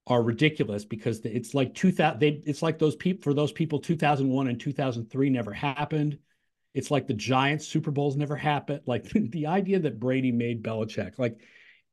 are 0.10 0.24
ridiculous 0.24 0.86
because 0.86 1.22
it's 1.24 1.54
like 1.54 1.74
2000 1.76 2.20
they 2.20 2.42
it's 2.46 2.64
like 2.64 2.80
those 2.80 2.96
people 2.96 3.22
for 3.22 3.34
those 3.34 3.52
people 3.52 3.80
2001 3.80 4.48
and 4.48 4.60
2003 4.60 5.30
never 5.30 5.54
happened 5.54 6.18
it's 6.74 6.90
like 6.90 7.06
the 7.06 7.14
giants 7.14 7.68
super 7.68 7.92
bowls 7.92 8.16
never 8.18 8.36
happened 8.36 8.82
like 8.88 9.04
the 9.14 9.46
idea 9.46 9.80
that 9.80 10.00
brady 10.00 10.32
made 10.32 10.64
belichick 10.64 11.20
like 11.20 11.38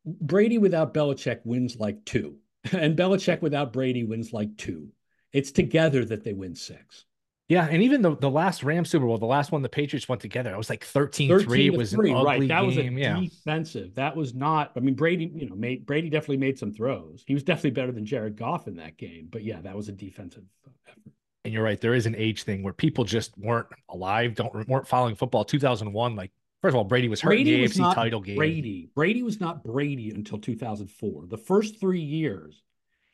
brady 0.04 0.56
without 0.56 0.94
belichick 0.94 1.40
wins 1.44 1.76
like 1.76 2.02
two 2.06 2.38
and 2.72 2.96
belichick 2.96 3.42
without 3.42 3.72
brady 3.72 4.02
wins 4.02 4.32
like 4.32 4.56
two 4.56 4.88
it's 5.32 5.52
together 5.52 6.02
that 6.02 6.24
they 6.24 6.32
win 6.32 6.54
six 6.54 7.04
yeah, 7.48 7.68
and 7.70 7.80
even 7.82 8.02
the, 8.02 8.16
the 8.16 8.30
last 8.30 8.64
Rams 8.64 8.90
Super 8.90 9.06
Bowl, 9.06 9.18
the 9.18 9.26
last 9.26 9.52
one 9.52 9.62
the 9.62 9.68
Patriots 9.68 10.08
went 10.08 10.20
together, 10.20 10.52
it 10.52 10.56
was 10.56 10.68
like 10.68 10.84
13-3. 10.84 11.66
It 11.66 11.76
was 11.76 11.92
an 11.92 12.00
ugly 12.00 12.12
right. 12.12 12.48
That 12.48 12.62
game. 12.62 12.94
was 12.94 13.00
yeah. 13.00 13.20
defensive. 13.20 13.94
That 13.94 14.16
was 14.16 14.34
not. 14.34 14.72
I 14.76 14.80
mean, 14.80 14.94
Brady, 14.94 15.30
you 15.32 15.48
know, 15.48 15.54
made 15.54 15.86
Brady 15.86 16.10
definitely 16.10 16.38
made 16.38 16.58
some 16.58 16.72
throws. 16.72 17.22
He 17.24 17.34
was 17.34 17.44
definitely 17.44 17.70
better 17.70 17.92
than 17.92 18.04
Jared 18.04 18.36
Goff 18.36 18.66
in 18.66 18.76
that 18.76 18.96
game. 18.96 19.28
But 19.30 19.44
yeah, 19.44 19.60
that 19.60 19.76
was 19.76 19.88
a 19.88 19.92
defensive 19.92 20.42
effort. 20.88 21.12
And 21.44 21.54
you're 21.54 21.62
right. 21.62 21.80
There 21.80 21.94
is 21.94 22.06
an 22.06 22.16
age 22.16 22.42
thing 22.42 22.64
where 22.64 22.72
people 22.72 23.04
just 23.04 23.38
weren't 23.38 23.68
alive, 23.88 24.34
don't 24.34 24.68
weren't 24.68 24.88
following 24.88 25.14
football. 25.14 25.44
2001, 25.44 26.16
like 26.16 26.32
first 26.62 26.72
of 26.72 26.78
all, 26.78 26.84
Brady 26.84 27.06
was 27.06 27.20
hurt 27.20 27.28
Brady 27.28 27.54
in 27.54 27.60
the 27.60 27.68
AFC 27.68 27.94
title 27.94 28.20
game. 28.20 28.34
Brady, 28.34 28.90
Brady 28.92 29.22
was 29.22 29.38
not 29.38 29.62
Brady 29.62 30.10
until 30.10 30.38
2004. 30.38 31.26
The 31.28 31.38
first 31.38 31.78
three 31.78 32.00
years, 32.00 32.60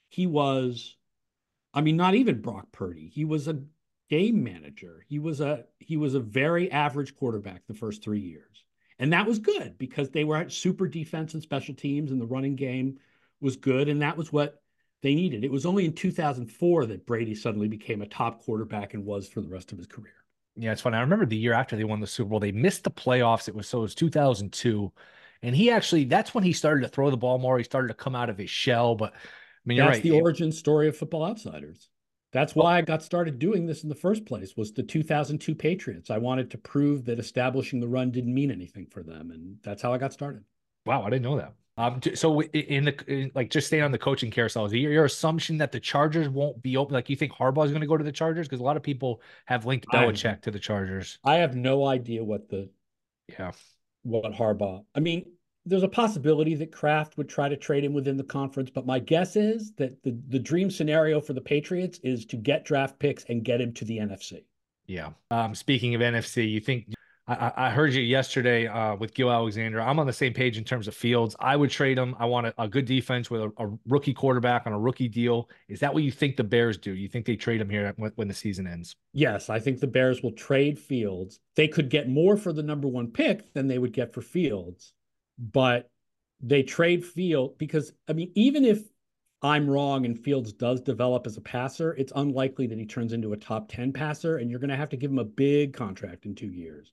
he 0.09 0.27
was. 0.27 0.97
I 1.75 1.83
mean, 1.83 1.97
not 1.97 2.15
even 2.15 2.41
Brock 2.41 2.67
Purdy. 2.73 3.09
He 3.09 3.25
was 3.25 3.49
a 3.49 3.63
game 4.13 4.45
manager. 4.45 5.03
He 5.09 5.19
was 5.19 5.41
a 5.41 5.65
he 5.79 5.97
was 5.97 6.15
a 6.15 6.21
very 6.21 6.71
average 6.71 7.17
quarterback 7.17 7.63
the 7.67 7.73
first 7.73 8.05
three 8.05 8.21
years, 8.21 8.65
and 8.99 9.15
that 9.15 9.27
was 9.27 9.39
good 9.39 9.79
because 9.79 10.11
they 10.11 10.25
were 10.25 10.37
at 10.37 10.53
super 10.53 10.87
defense 10.87 11.33
and 11.33 11.43
special 11.43 11.75
teams, 11.75 12.11
and 12.11 12.21
the 12.21 12.27
running 12.27 12.55
game 12.55 12.99
was 13.41 13.57
good, 13.57 13.89
and 13.89 14.03
that 14.03 14.19
was 14.19 14.31
what 14.31 14.61
they 15.01 15.15
needed. 15.15 15.45
It 15.45 15.51
was 15.51 15.65
only 15.65 15.87
in 15.87 15.95
2004 15.95 16.87
that 16.87 17.07
Brady 17.07 17.35
suddenly 17.35 17.69
became 17.69 18.03
a 18.03 18.07
top 18.07 18.45
quarterback 18.45 18.93
and 18.93 19.07
was 19.07 19.27
for 19.27 19.41
the 19.41 19.49
rest 19.49 19.73
of 19.73 19.79
his 19.79 19.87
career. 19.87 20.13
Yeah, 20.57 20.73
it's 20.73 20.83
funny. 20.83 20.99
I 20.99 21.01
remember 21.01 21.25
the 21.25 21.35
year 21.35 21.55
after 21.55 21.75
they 21.75 21.85
won 21.85 22.01
the 22.01 22.07
Super 22.07 22.29
Bowl, 22.29 22.39
they 22.39 22.53
missed 22.53 22.85
the 22.85 22.91
playoffs. 22.91 23.49
It 23.49 23.55
was 23.55 23.67
so 23.67 23.79
it 23.79 23.83
was 23.83 23.95
2002. 23.95 24.93
And 25.41 25.57
he 25.57 25.71
actually, 25.71 26.05
that's 26.05 26.35
when 26.35 26.45
he 26.45 26.53
started 26.53 26.83
to 26.83 26.89
throw 26.89 27.11
the 27.11 27.17
ball 27.17 27.39
more. 27.39 27.57
He 27.57 27.65
started 27.65 27.89
to 27.89 27.95
come 27.95 28.15
out 28.15 28.29
of 28.29 28.37
his 28.37 28.51
shell. 28.51 28.95
But 28.95 29.15
I 29.15 29.19
mean, 29.65 29.79
that's 29.79 29.97
right. 29.97 30.03
the 30.03 30.21
origin 30.21 30.53
story 30.53 30.87
of 30.89 30.97
Football 30.99 31.25
Outsiders. 31.25 31.89
That's 32.33 32.55
why 32.55 32.79
I 32.79 32.81
got 32.81 33.03
started 33.03 33.39
doing 33.39 33.67
this 33.67 33.83
in 33.83 33.91
the 33.91 33.95
first 33.95 34.25
place 34.25 34.57
was 34.57 34.73
the 34.73 34.83
2002 34.83 35.55
Patriots. 35.55 36.11
I 36.11 36.19
wanted 36.19 36.51
to 36.53 36.59
prove 36.59 37.05
that 37.05 37.19
establishing 37.19 37.79
the 37.79 37.89
run 37.89 38.11
didn't 38.11 38.33
mean 38.33 38.51
anything 38.51 38.87
for 38.87 39.03
them, 39.03 39.31
and 39.31 39.59
that's 39.63 39.83
how 39.83 39.93
I 39.93 39.99
got 39.99 40.15
started. 40.15 40.43
Wow, 40.87 41.03
I 41.03 41.11
didn't 41.11 41.23
know 41.23 41.37
that. 41.37 41.55
Um, 41.79 42.01
so 42.15 42.43
in 42.43 42.85
the 42.85 43.05
in, 43.07 43.31
like 43.35 43.51
just 43.51 43.67
staying 43.67 43.83
on 43.83 43.93
the 43.93 43.99
coaching 43.99 44.31
carousel, 44.31 44.67
is 44.67 44.73
your, 44.73 44.93
your 44.93 45.05
assumption 45.07 45.59
that 45.59 45.73
the 45.73 45.81
Chargers 45.81 46.29
won't 46.29 46.61
be 46.63 46.77
open? 46.77 46.95
Like 46.95 47.09
you 47.09 47.17
think 47.17 47.33
Harbaugh 47.33 47.65
is 47.65 47.71
going 47.71 47.81
to 47.81 47.87
go 47.87 47.97
to 47.97 48.05
the 48.05 48.13
Chargers 48.13 48.47
because 48.47 48.61
a 48.61 48.65
lot 48.65 48.77
of 48.77 48.83
people 48.83 49.23
have 49.47 49.65
linked 49.65 49.87
Belichick 49.89 50.43
to 50.43 50.51
the 50.51 50.59
Chargers. 50.59 51.19
I 51.25 51.37
have 51.37 51.57
no 51.57 51.87
idea 51.87 52.25
what 52.25 52.49
the 52.49 52.69
yeah 53.29 53.53
what 54.03 54.33
Harbaugh. 54.33 54.85
I 54.95 55.01
mean, 55.01 55.33
there's 55.65 55.83
a 55.83 55.89
possibility 55.89 56.55
that 56.57 56.73
Kraft 56.73 57.17
would 57.17 57.29
try 57.29 57.49
to 57.49 57.57
trade 57.57 57.85
him 57.85 57.93
within 57.93 58.17
the 58.17 58.25
conference, 58.25 58.71
but 58.71 58.87
my 58.87 58.99
guess 58.99 59.37
is 59.37 59.73
that 59.75 60.03
the, 60.03 60.19
the 60.29 60.39
dream 60.39 60.71
scenario 60.71 61.21
for 61.21 61.33
the 61.33 61.41
Patriots 61.41 62.01
is 62.03 62.25
to 62.27 62.37
get 62.37 62.65
draft 62.65 62.99
picks 62.99 63.25
and 63.29 63.45
get 63.45 63.61
him 63.61 63.73
to 63.75 63.85
the 63.85 63.99
NFC. 63.99 64.45
Yeah. 64.87 65.11
Um, 65.31 65.55
speaking 65.55 65.95
of 65.95 66.01
NFC, 66.01 66.51
you 66.51 66.61
think 66.61 66.87
I, 67.29 67.53
I 67.57 67.71
heard 67.71 67.95
you 67.95 68.03
yesterday 68.03 68.67
uh, 68.67 68.97
with 68.97 69.15
Gill 69.15 69.31
Alexander. 69.31 69.81
I'm 69.81 70.01
on 70.01 70.09
the 70.09 70.13
same 70.13 70.35
page 70.35 70.59
in 70.59 70.65
terms 70.65 70.89
of 70.89 70.95
Fields. 70.95 71.37
I 71.39 71.55
would 71.55 71.71
trade 71.71 71.97
him. 71.97 72.17
I 72.19 72.27
want 72.27 72.49
a, 72.49 72.55
a 72.59 72.67
good 72.67 72.85
defense 72.85 73.31
with 73.31 73.43
a, 73.43 73.53
a, 73.59 73.71
rookie 73.87 74.13
quarterback 74.13 74.67
on 74.67 74.73
a 74.73 74.79
rookie 74.79 75.09
deal. 75.09 75.49
Is 75.69 75.79
that 75.81 75.95
what 75.95 76.03
you 76.03 76.11
think 76.11 76.37
the 76.37 76.43
Bears 76.43 76.79
do? 76.79 76.93
You 76.93 77.09
think 77.09 77.25
they 77.25 77.37
trade 77.37 77.61
him 77.61 77.71
here 77.71 77.93
when, 77.97 78.11
when 78.17 78.27
the 78.27 78.35
season 78.35 78.67
ends? 78.67 78.97
Yes, 79.13 79.49
I 79.49 79.61
think 79.61 79.79
the 79.79 79.87
Bears 79.87 80.21
will 80.21 80.33
trade 80.33 80.81
Fields. 80.81 81.39
They 81.55 81.69
could 81.69 81.91
get 81.91 82.09
more 82.09 82.37
for 82.37 82.53
the 82.53 82.63
number 82.63 82.89
one 82.89 83.07
pick 83.07 83.55
than 83.55 83.69
they 83.69 83.79
would 83.79 83.93
get 83.93 84.13
for 84.13 84.21
Fields 84.21 84.95
but 85.51 85.91
they 86.41 86.63
trade 86.63 87.05
Field 87.05 87.59
because 87.59 87.93
I 88.09 88.13
mean, 88.13 88.31
even 88.35 88.65
if 88.65 88.81
I'm 89.43 89.69
wrong 89.69 90.07
and 90.07 90.19
Fields 90.19 90.53
does 90.53 90.81
develop 90.81 91.27
as 91.27 91.37
a 91.37 91.41
passer, 91.41 91.95
it's 91.95 92.13
unlikely 92.15 92.69
that 92.69 92.79
he 92.79 92.87
turns 92.87 93.13
into 93.13 93.33
a 93.33 93.37
top 93.37 93.69
10 93.69 93.93
passer, 93.93 94.37
and 94.37 94.49
you're 94.49 94.61
going 94.61 94.71
to 94.71 94.77
have 94.77 94.91
to 94.91 94.97
give 94.97 95.11
him 95.11 95.19
a 95.19 95.25
big 95.25 95.73
contract 95.73 96.27
in 96.27 96.35
two 96.37 96.51
years. 96.51 96.93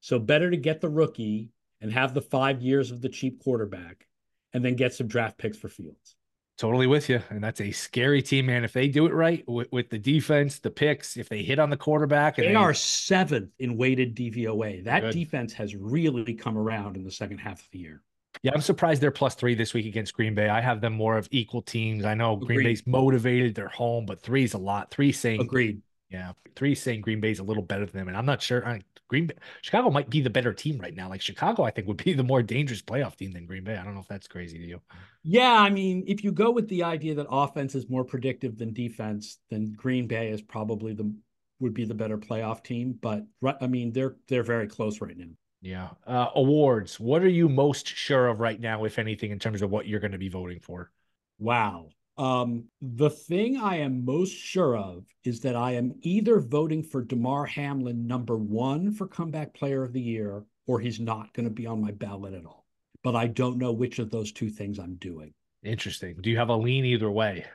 So 0.00 0.18
better 0.18 0.50
to 0.50 0.56
get 0.56 0.80
the 0.80 0.88
rookie 0.88 1.50
and 1.80 1.92
have 1.92 2.14
the 2.14 2.22
five 2.22 2.62
years 2.62 2.92
of 2.92 3.00
the 3.00 3.08
cheap 3.08 3.42
quarterback 3.42 4.06
and 4.52 4.64
then 4.64 4.76
get 4.76 4.94
some 4.94 5.08
draft 5.08 5.36
picks 5.36 5.58
for 5.58 5.68
Fields. 5.68 6.14
Totally 6.60 6.86
with 6.86 7.08
you. 7.08 7.22
And 7.30 7.42
that's 7.42 7.62
a 7.62 7.70
scary 7.70 8.20
team, 8.20 8.44
man. 8.44 8.64
If 8.64 8.74
they 8.74 8.86
do 8.86 9.06
it 9.06 9.14
right 9.14 9.42
with, 9.48 9.72
with 9.72 9.88
the 9.88 9.98
defense, 9.98 10.58
the 10.58 10.70
picks, 10.70 11.16
if 11.16 11.26
they 11.26 11.42
hit 11.42 11.58
on 11.58 11.70
the 11.70 11.76
quarterback, 11.78 12.36
they, 12.36 12.48
they, 12.48 12.54
are 12.54 12.74
seventh 12.74 13.48
in 13.58 13.78
weighted 13.78 14.14
DVOA. 14.14 14.84
That 14.84 15.00
good. 15.00 15.14
defense 15.14 15.54
has 15.54 15.74
really 15.74 16.34
come 16.34 16.58
around 16.58 16.96
in 16.96 17.02
the 17.02 17.10
second 17.10 17.38
half 17.38 17.60
of 17.60 17.68
the 17.72 17.78
year. 17.78 18.02
Yeah, 18.42 18.52
I'm 18.54 18.60
surprised 18.60 19.00
they're 19.00 19.10
plus 19.10 19.34
three 19.34 19.54
this 19.54 19.72
week 19.72 19.86
against 19.86 20.12
Green 20.12 20.34
Bay. 20.34 20.50
I 20.50 20.60
have 20.60 20.82
them 20.82 20.92
more 20.92 21.16
of 21.16 21.28
equal 21.30 21.62
teams. 21.62 22.04
I 22.04 22.12
know 22.12 22.34
Agreed. 22.34 22.46
Green 22.46 22.66
Bay's 22.66 22.86
motivated, 22.86 23.54
they're 23.54 23.68
home, 23.68 24.04
but 24.04 24.20
three 24.20 24.44
is 24.44 24.52
a 24.52 24.58
lot. 24.58 24.90
Three 24.90 25.12
saying 25.12 25.40
agreed. 25.40 25.80
Yeah, 26.10 26.32
three 26.56 26.74
saying 26.74 27.02
Green 27.02 27.20
Bay's 27.20 27.38
a 27.38 27.44
little 27.44 27.62
better 27.62 27.86
than 27.86 28.00
them, 28.00 28.08
and 28.08 28.16
I'm 28.16 28.26
not 28.26 28.42
sure. 28.42 28.66
I, 28.66 28.80
Green 29.06 29.26
Bay, 29.26 29.34
Chicago 29.62 29.90
might 29.90 30.10
be 30.10 30.20
the 30.20 30.30
better 30.30 30.52
team 30.52 30.78
right 30.78 30.94
now. 30.94 31.08
Like 31.08 31.20
Chicago, 31.20 31.62
I 31.62 31.70
think 31.70 31.86
would 31.86 32.02
be 32.02 32.12
the 32.12 32.24
more 32.24 32.42
dangerous 32.42 32.82
playoff 32.82 33.16
team 33.16 33.32
than 33.32 33.46
Green 33.46 33.62
Bay. 33.62 33.76
I 33.76 33.84
don't 33.84 33.94
know 33.94 34.00
if 34.00 34.08
that's 34.08 34.26
crazy 34.26 34.58
to 34.58 34.66
you. 34.66 34.80
Yeah, 35.22 35.52
I 35.52 35.70
mean, 35.70 36.04
if 36.06 36.24
you 36.24 36.32
go 36.32 36.50
with 36.50 36.68
the 36.68 36.82
idea 36.82 37.14
that 37.14 37.26
offense 37.30 37.74
is 37.74 37.88
more 37.88 38.04
predictive 38.04 38.58
than 38.58 38.72
defense, 38.72 39.38
then 39.50 39.72
Green 39.76 40.06
Bay 40.06 40.30
is 40.30 40.42
probably 40.42 40.94
the 40.94 41.14
would 41.60 41.74
be 41.74 41.84
the 41.84 41.94
better 41.94 42.18
playoff 42.18 42.64
team. 42.64 42.98
But 43.00 43.24
I 43.60 43.66
mean, 43.66 43.92
they're 43.92 44.16
they're 44.28 44.42
very 44.42 44.66
close 44.66 45.00
right 45.00 45.16
now. 45.16 45.26
Yeah. 45.62 45.90
Uh, 46.06 46.28
awards. 46.34 46.98
What 46.98 47.22
are 47.22 47.28
you 47.28 47.48
most 47.48 47.86
sure 47.86 48.28
of 48.28 48.40
right 48.40 48.58
now, 48.58 48.84
if 48.84 48.98
anything, 48.98 49.30
in 49.30 49.38
terms 49.38 49.62
of 49.62 49.70
what 49.70 49.86
you're 49.86 50.00
going 50.00 50.12
to 50.12 50.18
be 50.18 50.30
voting 50.30 50.60
for? 50.60 50.90
Wow. 51.38 51.90
Um, 52.20 52.64
the 52.82 53.08
thing 53.08 53.56
I 53.56 53.76
am 53.76 54.04
most 54.04 54.36
sure 54.36 54.76
of 54.76 55.06
is 55.24 55.40
that 55.40 55.56
I 55.56 55.72
am 55.72 55.94
either 56.02 56.38
voting 56.38 56.82
for 56.82 57.02
Damar 57.02 57.46
Hamlin 57.46 58.06
number 58.06 58.36
one 58.36 58.92
for 58.92 59.06
comeback 59.06 59.54
player 59.54 59.82
of 59.82 59.94
the 59.94 60.02
year, 60.02 60.44
or 60.66 60.80
he's 60.80 61.00
not 61.00 61.32
going 61.32 61.44
to 61.44 61.54
be 61.54 61.66
on 61.66 61.80
my 61.80 61.92
ballot 61.92 62.34
at 62.34 62.44
all. 62.44 62.66
But 63.02 63.16
I 63.16 63.26
don't 63.26 63.56
know 63.56 63.72
which 63.72 63.98
of 63.98 64.10
those 64.10 64.32
two 64.32 64.50
things 64.50 64.78
I'm 64.78 64.96
doing. 64.96 65.32
Interesting. 65.64 66.16
Do 66.20 66.28
you 66.28 66.36
have 66.36 66.50
a 66.50 66.56
lean 66.56 66.84
either 66.84 67.10
way? 67.10 67.46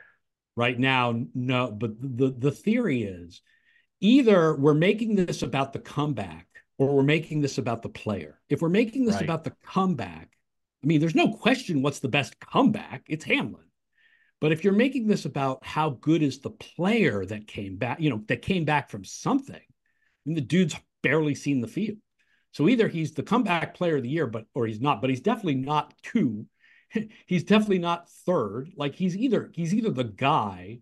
Right 0.56 0.76
now, 0.76 1.14
no. 1.32 1.70
But 1.70 1.92
the 2.00 2.34
the 2.36 2.50
theory 2.50 3.04
is 3.04 3.42
either 4.00 4.56
we're 4.56 4.74
making 4.74 5.14
this 5.14 5.42
about 5.42 5.74
the 5.74 5.78
comeback 5.78 6.48
or 6.76 6.92
we're 6.96 7.04
making 7.04 7.40
this 7.40 7.58
about 7.58 7.82
the 7.82 7.88
player. 7.88 8.40
If 8.48 8.62
we're 8.62 8.68
making 8.68 9.04
this 9.04 9.14
right. 9.14 9.22
about 9.22 9.44
the 9.44 9.52
comeback, 9.64 10.28
I 10.82 10.86
mean, 10.88 10.98
there's 10.98 11.14
no 11.14 11.34
question 11.34 11.82
what's 11.82 12.00
the 12.00 12.08
best 12.08 12.40
comeback. 12.40 13.04
It's 13.08 13.24
Hamlin. 13.24 13.65
But 14.40 14.52
if 14.52 14.64
you're 14.64 14.72
making 14.72 15.06
this 15.06 15.24
about 15.24 15.64
how 15.64 15.90
good 15.90 16.22
is 16.22 16.40
the 16.40 16.50
player 16.50 17.24
that 17.24 17.46
came 17.46 17.76
back, 17.76 18.00
you 18.00 18.10
know, 18.10 18.22
that 18.28 18.42
came 18.42 18.64
back 18.64 18.90
from 18.90 19.04
something, 19.04 19.56
I 19.56 20.22
mean, 20.24 20.34
the 20.34 20.42
dude's 20.42 20.76
barely 21.02 21.34
seen 21.34 21.60
the 21.60 21.68
field. 21.68 21.98
So 22.52 22.68
either 22.68 22.88
he's 22.88 23.12
the 23.12 23.22
comeback 23.22 23.74
player 23.74 23.96
of 23.96 24.02
the 24.02 24.08
year, 24.08 24.26
but 24.26 24.46
or 24.54 24.66
he's 24.66 24.80
not, 24.80 25.00
but 25.00 25.10
he's 25.10 25.20
definitely 25.20 25.56
not 25.56 25.94
two. 26.02 26.46
he's 27.26 27.44
definitely 27.44 27.78
not 27.78 28.08
third. 28.26 28.72
Like 28.76 28.94
he's 28.94 29.16
either 29.16 29.50
he's 29.54 29.74
either 29.74 29.90
the 29.90 30.04
guy 30.04 30.80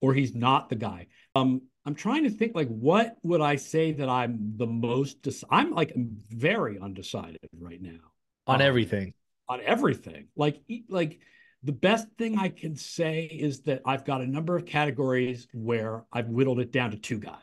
or 0.00 0.14
he's 0.14 0.34
not 0.34 0.68
the 0.68 0.76
guy. 0.76 1.08
Um, 1.34 1.62
I'm 1.84 1.94
trying 1.94 2.24
to 2.24 2.30
think 2.30 2.54
like 2.54 2.68
what 2.68 3.16
would 3.22 3.40
I 3.40 3.56
say 3.56 3.92
that 3.92 4.08
I'm 4.08 4.54
the 4.56 4.66
most 4.66 5.26
I'm 5.50 5.72
like 5.72 5.92
very 5.96 6.78
undecided 6.78 7.48
right 7.58 7.80
now. 7.80 8.00
On 8.46 8.56
um, 8.56 8.62
everything. 8.62 9.14
On 9.48 9.60
everything. 9.60 10.28
Like 10.36 10.60
like 10.88 11.20
the 11.62 11.72
best 11.72 12.08
thing 12.16 12.38
I 12.38 12.48
can 12.48 12.74
say 12.74 13.24
is 13.24 13.60
that 13.62 13.82
I've 13.84 14.04
got 14.04 14.22
a 14.22 14.26
number 14.26 14.56
of 14.56 14.64
categories 14.64 15.46
where 15.52 16.04
I've 16.12 16.28
whittled 16.28 16.60
it 16.60 16.72
down 16.72 16.90
to 16.92 16.96
two 16.96 17.18
guys. 17.18 17.36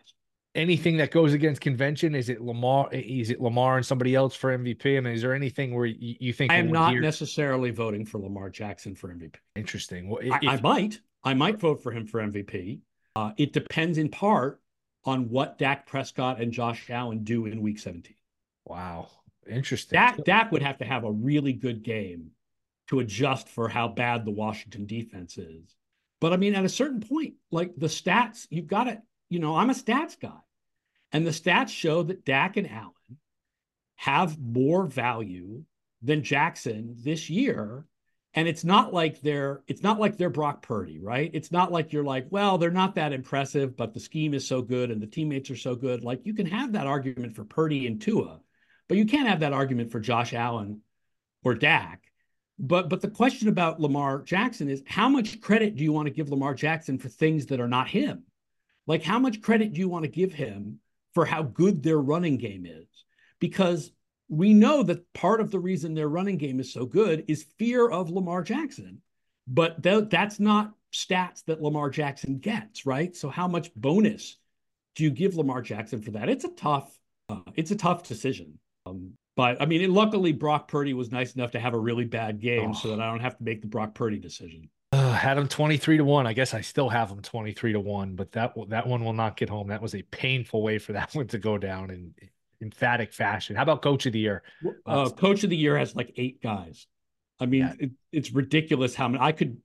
Anything 0.55 0.97
that 0.97 1.11
goes 1.11 1.33
against 1.33 1.61
convention 1.61 2.15
is 2.15 2.29
it 2.29 2.41
Lamar? 2.41 2.91
Is 2.91 3.29
it 3.29 3.39
Lamar 3.39 3.77
and 3.77 3.85
somebody 3.85 4.15
else 4.15 4.35
for 4.35 4.57
MVP? 4.57 4.97
I 4.97 5.01
mean, 5.01 5.13
is 5.13 5.21
there 5.21 5.35
anything 5.35 5.75
where 5.75 5.85
you, 5.85 6.15
you 6.19 6.33
think 6.33 6.51
I 6.51 6.55
am 6.55 6.71
not 6.71 6.95
necessarily 6.95 7.69
voting 7.69 8.05
for 8.05 8.17
Lamar 8.17 8.49
Jackson 8.49 8.95
for 8.95 9.09
MVP? 9.09 9.35
Interesting. 9.55 10.09
Well, 10.09 10.19
if... 10.23 10.31
I, 10.31 10.53
I, 10.53 10.61
might, 10.61 10.99
I 11.23 11.35
might 11.35 11.59
vote 11.59 11.83
for 11.83 11.91
him 11.91 12.07
for 12.07 12.21
MVP. 12.21 12.79
Uh, 13.15 13.33
it 13.37 13.53
depends 13.53 13.99
in 13.99 14.09
part 14.09 14.59
on 15.05 15.29
what 15.29 15.59
Dak 15.59 15.85
Prescott 15.85 16.41
and 16.41 16.51
Josh 16.51 16.89
Allen 16.89 17.23
do 17.23 17.45
in 17.45 17.61
Week 17.61 17.77
17. 17.77 18.15
Wow, 18.65 19.09
interesting. 19.47 19.95
Dak 19.95 20.23
Dak 20.23 20.51
would 20.51 20.63
have 20.63 20.79
to 20.79 20.85
have 20.85 21.03
a 21.03 21.11
really 21.11 21.53
good 21.53 21.83
game 21.83 22.31
to 22.87 22.99
adjust 22.99 23.49
for 23.49 23.67
how 23.67 23.87
bad 23.87 24.25
the 24.25 24.31
Washington 24.31 24.85
defense 24.85 25.37
is. 25.37 25.75
But 26.19 26.33
I 26.33 26.37
mean, 26.37 26.55
at 26.55 26.65
a 26.65 26.69
certain 26.69 27.01
point, 27.01 27.35
like 27.51 27.75
the 27.77 27.87
stats, 27.87 28.47
you've 28.49 28.67
got 28.67 28.85
to, 28.85 29.01
you 29.29 29.39
know, 29.39 29.55
I'm 29.55 29.69
a 29.69 29.73
stats 29.73 30.19
guy. 30.19 30.39
And 31.11 31.25
the 31.25 31.31
stats 31.31 31.69
show 31.69 32.03
that 32.03 32.25
Dak 32.25 32.57
and 32.57 32.69
Allen 32.69 32.93
have 33.95 34.39
more 34.39 34.85
value 34.85 35.63
than 36.01 36.23
Jackson 36.23 36.95
this 37.03 37.29
year. 37.29 37.85
And 38.33 38.47
it's 38.47 38.63
not 38.63 38.93
like 38.93 39.21
they're 39.21 39.63
it's 39.67 39.81
not 39.81 39.99
like 39.99 40.17
they're 40.17 40.29
Brock 40.29 40.61
Purdy, 40.61 40.99
right? 40.99 41.31
It's 41.33 41.51
not 41.51 41.71
like 41.71 41.91
you're 41.91 42.03
like, 42.03 42.27
well, 42.29 42.57
they're 42.57 42.69
not 42.69 42.95
that 42.95 43.13
impressive, 43.13 43.75
but 43.75 43.93
the 43.93 43.99
scheme 43.99 44.33
is 44.33 44.47
so 44.47 44.61
good 44.61 44.91
and 44.91 45.01
the 45.01 45.07
teammates 45.07 45.49
are 45.49 45.55
so 45.55 45.75
good. 45.75 46.03
Like 46.03 46.25
you 46.25 46.33
can 46.33 46.45
have 46.45 46.73
that 46.73 46.87
argument 46.87 47.35
for 47.35 47.45
Purdy 47.45 47.87
and 47.87 47.99
Tua, 48.01 48.39
but 48.87 48.97
you 48.97 49.05
can't 49.05 49.27
have 49.27 49.39
that 49.39 49.53
argument 49.53 49.91
for 49.91 49.99
Josh 49.99 50.33
Allen 50.33 50.81
or 51.43 51.55
Dak. 51.55 52.03
But 52.59 52.89
but 52.89 53.01
the 53.01 53.09
question 53.09 53.49
about 53.49 53.79
Lamar 53.79 54.21
Jackson 54.21 54.69
is 54.69 54.81
how 54.87 55.09
much 55.09 55.41
credit 55.41 55.75
do 55.75 55.83
you 55.83 55.93
want 55.93 56.07
to 56.07 56.13
give 56.13 56.29
Lamar 56.29 56.55
Jackson 56.55 56.97
for 56.97 57.09
things 57.09 57.45
that 57.47 57.59
are 57.59 57.67
not 57.67 57.87
him? 57.87 58.23
Like 58.87 59.03
how 59.03 59.19
much 59.19 59.41
credit 59.41 59.73
do 59.73 59.79
you 59.79 59.89
want 59.89 60.05
to 60.05 60.11
give 60.11 60.33
him 60.33 60.79
for 61.13 61.25
how 61.25 61.43
good 61.43 61.83
their 61.83 61.99
running 61.99 62.37
game 62.37 62.65
is? 62.65 62.87
Because 63.39 63.91
we 64.29 64.53
know 64.53 64.83
that 64.83 65.13
part 65.13 65.39
of 65.39 65.51
the 65.51 65.59
reason 65.59 65.93
their 65.93 66.09
running 66.09 66.37
game 66.37 66.59
is 66.59 66.73
so 66.73 66.85
good 66.85 67.25
is 67.27 67.45
fear 67.57 67.87
of 67.87 68.09
Lamar 68.09 68.43
Jackson. 68.43 69.01
But 69.47 69.83
th- 69.83 70.09
that's 70.09 70.39
not 70.39 70.73
stats 70.93 71.45
that 71.45 71.61
Lamar 71.61 71.89
Jackson 71.89 72.39
gets, 72.39 72.85
right? 72.85 73.15
So 73.15 73.29
how 73.29 73.47
much 73.47 73.73
bonus 73.75 74.37
do 74.95 75.03
you 75.03 75.11
give 75.11 75.35
Lamar 75.35 75.61
Jackson 75.61 76.01
for 76.01 76.11
that? 76.11 76.27
It's 76.27 76.43
a 76.43 76.49
tough 76.49 76.97
uh, 77.29 77.41
it's 77.55 77.71
a 77.71 77.75
tough 77.75 78.07
decision. 78.07 78.57
Um, 78.85 79.13
but 79.37 79.61
I 79.61 79.65
mean, 79.67 79.93
luckily 79.93 80.33
Brock 80.33 80.67
Purdy 80.67 80.95
was 80.95 81.11
nice 81.11 81.35
enough 81.35 81.51
to 81.51 81.59
have 81.59 81.75
a 81.75 81.79
really 81.79 82.05
bad 82.05 82.41
game, 82.41 82.71
oh. 82.71 82.73
so 82.73 82.89
that 82.89 82.99
I 82.99 83.07
don't 83.07 83.21
have 83.21 83.37
to 83.37 83.43
make 83.43 83.61
the 83.61 83.67
Brock 83.67 83.93
Purdy 83.93 84.17
decision. 84.17 84.67
Uh, 84.91 85.13
had 85.13 85.37
him 85.37 85.47
twenty 85.47 85.77
three 85.77 85.97
to 85.97 86.03
one. 86.03 86.25
I 86.25 86.33
guess 86.33 86.55
I 86.55 86.61
still 86.61 86.89
have 86.89 87.11
him 87.11 87.21
twenty 87.21 87.53
three 87.53 87.71
to 87.71 87.79
one, 87.79 88.15
but 88.15 88.31
that 88.31 88.53
that 88.69 88.87
one 88.87 89.05
will 89.05 89.13
not 89.13 89.37
get 89.37 89.47
home. 89.47 89.67
That 89.67 89.81
was 89.81 89.93
a 89.93 90.01
painful 90.01 90.63
way 90.63 90.79
for 90.79 90.93
that 90.93 91.13
one 91.15 91.27
to 91.27 91.37
go 91.37 91.57
down 91.57 91.91
in 91.91 92.15
emphatic 92.61 93.13
fashion. 93.13 93.55
How 93.55 93.61
about 93.61 93.83
Coach 93.83 94.07
of 94.07 94.13
the 94.13 94.19
Year? 94.19 94.41
Uh, 94.85 95.09
Coach 95.11 95.43
of 95.43 95.51
the 95.51 95.57
Year 95.57 95.77
has 95.77 95.95
like 95.95 96.13
eight 96.17 96.41
guys. 96.41 96.87
I 97.39 97.45
mean, 97.45 97.61
yeah. 97.61 97.73
it, 97.79 97.91
it's 98.11 98.31
ridiculous 98.31 98.95
how 98.95 99.07
many. 99.07 99.23
I 99.23 99.33
could, 99.33 99.57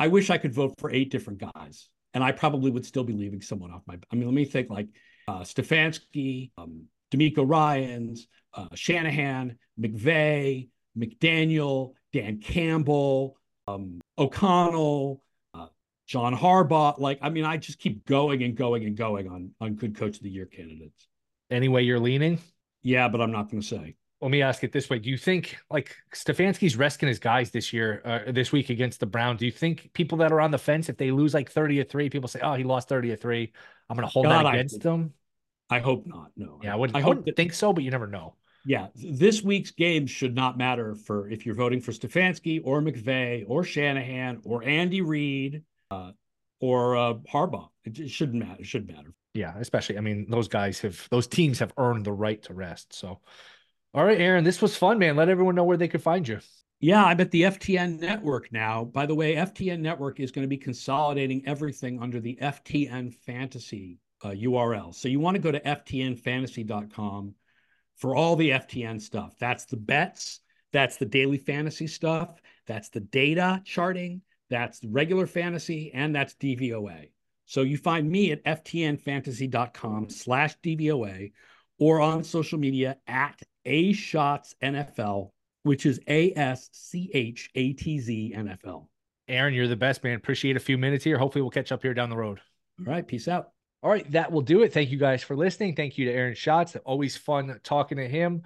I 0.00 0.08
wish 0.08 0.30
I 0.30 0.38
could 0.38 0.52
vote 0.52 0.74
for 0.78 0.90
eight 0.90 1.12
different 1.12 1.38
guys, 1.54 1.88
and 2.12 2.24
I 2.24 2.32
probably 2.32 2.72
would 2.72 2.84
still 2.84 3.04
be 3.04 3.12
leaving 3.12 3.40
someone 3.40 3.70
off 3.70 3.82
my. 3.86 3.98
I 4.10 4.16
mean, 4.16 4.24
let 4.24 4.34
me 4.34 4.44
think 4.44 4.68
like 4.68 4.88
uh, 5.28 5.40
Stefanski, 5.40 6.50
um, 6.58 6.86
DeMeco 7.12 7.48
Ryans, 7.48 8.26
uh, 8.54 8.68
Shanahan, 8.74 9.58
McVay, 9.78 10.68
McDaniel, 10.98 11.92
Dan 12.12 12.38
Campbell, 12.40 13.36
um, 13.66 14.00
O'Connell, 14.18 15.22
uh, 15.54 15.66
John 16.06 16.36
Harbaugh. 16.36 16.98
Like, 16.98 17.18
I 17.22 17.30
mean, 17.30 17.44
I 17.44 17.56
just 17.56 17.78
keep 17.78 18.04
going 18.04 18.42
and 18.42 18.56
going 18.56 18.84
and 18.84 18.96
going 18.96 19.28
on 19.28 19.50
on 19.60 19.74
good 19.74 19.96
coach 19.96 20.16
of 20.16 20.22
the 20.22 20.30
year 20.30 20.46
candidates. 20.46 21.06
Any 21.50 21.68
way 21.68 21.82
you're 21.82 22.00
leaning? 22.00 22.38
Yeah, 22.82 23.08
but 23.08 23.20
I'm 23.20 23.32
not 23.32 23.50
going 23.50 23.60
to 23.60 23.66
say. 23.66 23.96
Let 24.20 24.30
me 24.30 24.40
ask 24.40 24.62
it 24.62 24.70
this 24.70 24.88
way: 24.88 25.00
Do 25.00 25.10
you 25.10 25.18
think 25.18 25.56
like 25.68 25.96
Stefanski's 26.14 26.76
resting 26.76 27.08
his 27.08 27.18
guys 27.18 27.50
this 27.50 27.72
year, 27.72 28.00
uh, 28.04 28.30
this 28.30 28.52
week 28.52 28.70
against 28.70 29.00
the 29.00 29.06
Browns? 29.06 29.40
Do 29.40 29.46
you 29.46 29.52
think 29.52 29.90
people 29.94 30.18
that 30.18 30.30
are 30.30 30.40
on 30.40 30.52
the 30.52 30.58
fence, 30.58 30.88
if 30.88 30.96
they 30.96 31.10
lose 31.10 31.34
like 31.34 31.50
thirty 31.50 31.80
or 31.80 31.84
three, 31.84 32.08
people 32.08 32.28
say, 32.28 32.38
"Oh, 32.40 32.54
he 32.54 32.62
lost 32.62 32.88
thirty 32.88 33.10
or 33.10 33.16
three, 33.16 33.52
I'm 33.90 33.96
going 33.96 34.06
to 34.06 34.12
hold 34.12 34.26
God, 34.26 34.46
that 34.46 34.54
against 34.54 34.80
them"? 34.80 35.12
I 35.72 35.80
hope 35.80 36.06
not. 36.06 36.30
No. 36.36 36.60
Yeah, 36.62 36.74
I 36.74 36.76
wouldn't, 36.76 36.96
I, 36.96 37.00
I 37.00 37.08
wouldn't 37.08 37.26
that, 37.26 37.36
think 37.36 37.54
so, 37.54 37.72
but 37.72 37.82
you 37.82 37.90
never 37.90 38.06
know. 38.06 38.34
Yeah, 38.64 38.88
this 38.94 39.42
week's 39.42 39.72
game 39.72 40.06
should 40.06 40.34
not 40.34 40.56
matter 40.56 40.94
for 40.94 41.28
if 41.28 41.44
you're 41.44 41.54
voting 41.54 41.80
for 41.80 41.92
Stefanski 41.92 42.60
or 42.62 42.80
McVay 42.80 43.44
or 43.48 43.64
Shanahan 43.64 44.40
or 44.44 44.62
Andy 44.62 45.00
Reid 45.00 45.64
uh, 45.90 46.12
or 46.60 46.96
uh, 46.96 47.14
Harbaugh. 47.32 47.68
It, 47.84 47.98
it 47.98 48.10
shouldn't 48.10 48.38
matter. 48.44 48.60
It 48.60 48.66
should 48.66 48.86
matter. 48.86 49.14
Yeah, 49.34 49.54
especially 49.58 49.96
I 49.96 50.02
mean 50.02 50.26
those 50.28 50.48
guys 50.48 50.80
have 50.80 51.08
those 51.10 51.26
teams 51.26 51.58
have 51.58 51.72
earned 51.78 52.04
the 52.04 52.12
right 52.12 52.40
to 52.42 52.54
rest. 52.54 52.92
So, 52.92 53.18
all 53.94 54.04
right, 54.04 54.20
Aaron, 54.20 54.44
this 54.44 54.60
was 54.60 54.76
fun, 54.76 54.98
man. 54.98 55.16
Let 55.16 55.30
everyone 55.30 55.54
know 55.54 55.64
where 55.64 55.78
they 55.78 55.88
could 55.88 56.02
find 56.02 56.28
you. 56.28 56.38
Yeah, 56.80 57.04
I'm 57.04 57.20
at 57.20 57.30
the 57.30 57.42
FTN 57.42 58.00
network 58.00 58.52
now. 58.52 58.84
By 58.84 59.06
the 59.06 59.14
way, 59.14 59.36
FTN 59.36 59.80
network 59.80 60.20
is 60.20 60.32
going 60.32 60.42
to 60.42 60.48
be 60.48 60.56
consolidating 60.56 61.42
everything 61.46 62.02
under 62.02 62.20
the 62.20 62.38
FTN 62.42 63.14
Fantasy 63.14 63.98
uh, 64.22 64.30
URL. 64.30 64.94
So 64.94 65.08
you 65.08 65.20
want 65.20 65.36
to 65.36 65.42
go 65.42 65.52
to 65.52 65.60
ftnfantasy.com 65.60 67.34
for 67.96 68.16
all 68.16 68.36
the 68.36 68.50
FTN 68.50 69.00
stuff. 69.00 69.34
That's 69.38 69.64
the 69.64 69.76
bets, 69.76 70.40
that's 70.72 70.96
the 70.96 71.06
daily 71.06 71.38
fantasy 71.38 71.86
stuff, 71.86 72.40
that's 72.66 72.88
the 72.88 73.00
data 73.00 73.62
charting, 73.64 74.22
that's 74.50 74.80
regular 74.84 75.26
fantasy, 75.26 75.92
and 75.92 76.14
that's 76.14 76.34
DVOA. 76.34 77.10
So 77.46 77.62
you 77.62 77.76
find 77.76 78.10
me 78.10 78.32
at 78.32 78.44
ftnfantasy.com 78.44 80.08
slash 80.08 80.56
DVOA 80.62 81.32
or 81.78 82.00
on 82.00 82.24
social 82.24 82.58
media 82.58 82.96
at 83.06 83.40
A 83.64 83.92
Schatz 83.92 84.54
NFL, 84.62 85.30
which 85.64 85.84
is 85.84 86.00
A 86.08 86.32
S 86.34 86.70
C 86.72 87.10
H 87.12 87.50
A 87.54 87.72
T 87.72 87.98
Z 87.98 88.34
NFL. 88.36 88.86
Aaron, 89.28 89.54
you're 89.54 89.68
the 89.68 89.76
best, 89.76 90.02
man. 90.04 90.16
Appreciate 90.16 90.56
a 90.56 90.60
few 90.60 90.78
minutes 90.78 91.04
here. 91.04 91.18
Hopefully, 91.18 91.42
we'll 91.42 91.50
catch 91.50 91.72
up 91.72 91.82
here 91.82 91.94
down 91.94 92.10
the 92.10 92.16
road. 92.16 92.40
All 92.80 92.92
right. 92.92 93.06
Peace 93.06 93.28
out. 93.28 93.52
All 93.82 93.90
right, 93.90 94.08
that 94.12 94.30
will 94.30 94.42
do 94.42 94.62
it. 94.62 94.72
Thank 94.72 94.90
you 94.90 94.98
guys 94.98 95.24
for 95.24 95.36
listening. 95.36 95.74
Thank 95.74 95.98
you 95.98 96.06
to 96.06 96.12
Aaron 96.12 96.34
Schatz. 96.34 96.76
Always 96.84 97.16
fun 97.16 97.58
talking 97.64 97.98
to 97.98 98.08
him. 98.08 98.42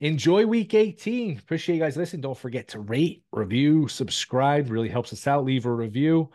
Enjoy 0.00 0.44
week 0.44 0.74
18. 0.74 1.38
Appreciate 1.38 1.76
you 1.76 1.80
guys 1.80 1.96
listening. 1.96 2.22
Don't 2.22 2.36
forget 2.36 2.68
to 2.68 2.80
rate, 2.80 3.22
review, 3.30 3.86
subscribe. 3.86 4.70
Really 4.70 4.88
helps 4.88 5.12
us 5.12 5.28
out. 5.28 5.44
Leave 5.44 5.66
a 5.66 5.72
review. 5.72 6.30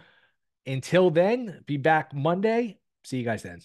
Until 0.65 1.09
then, 1.09 1.61
be 1.65 1.75
back 1.75 2.13
Monday. 2.13 2.79
See 3.03 3.17
you 3.17 3.25
guys 3.25 3.43
then. 3.43 3.59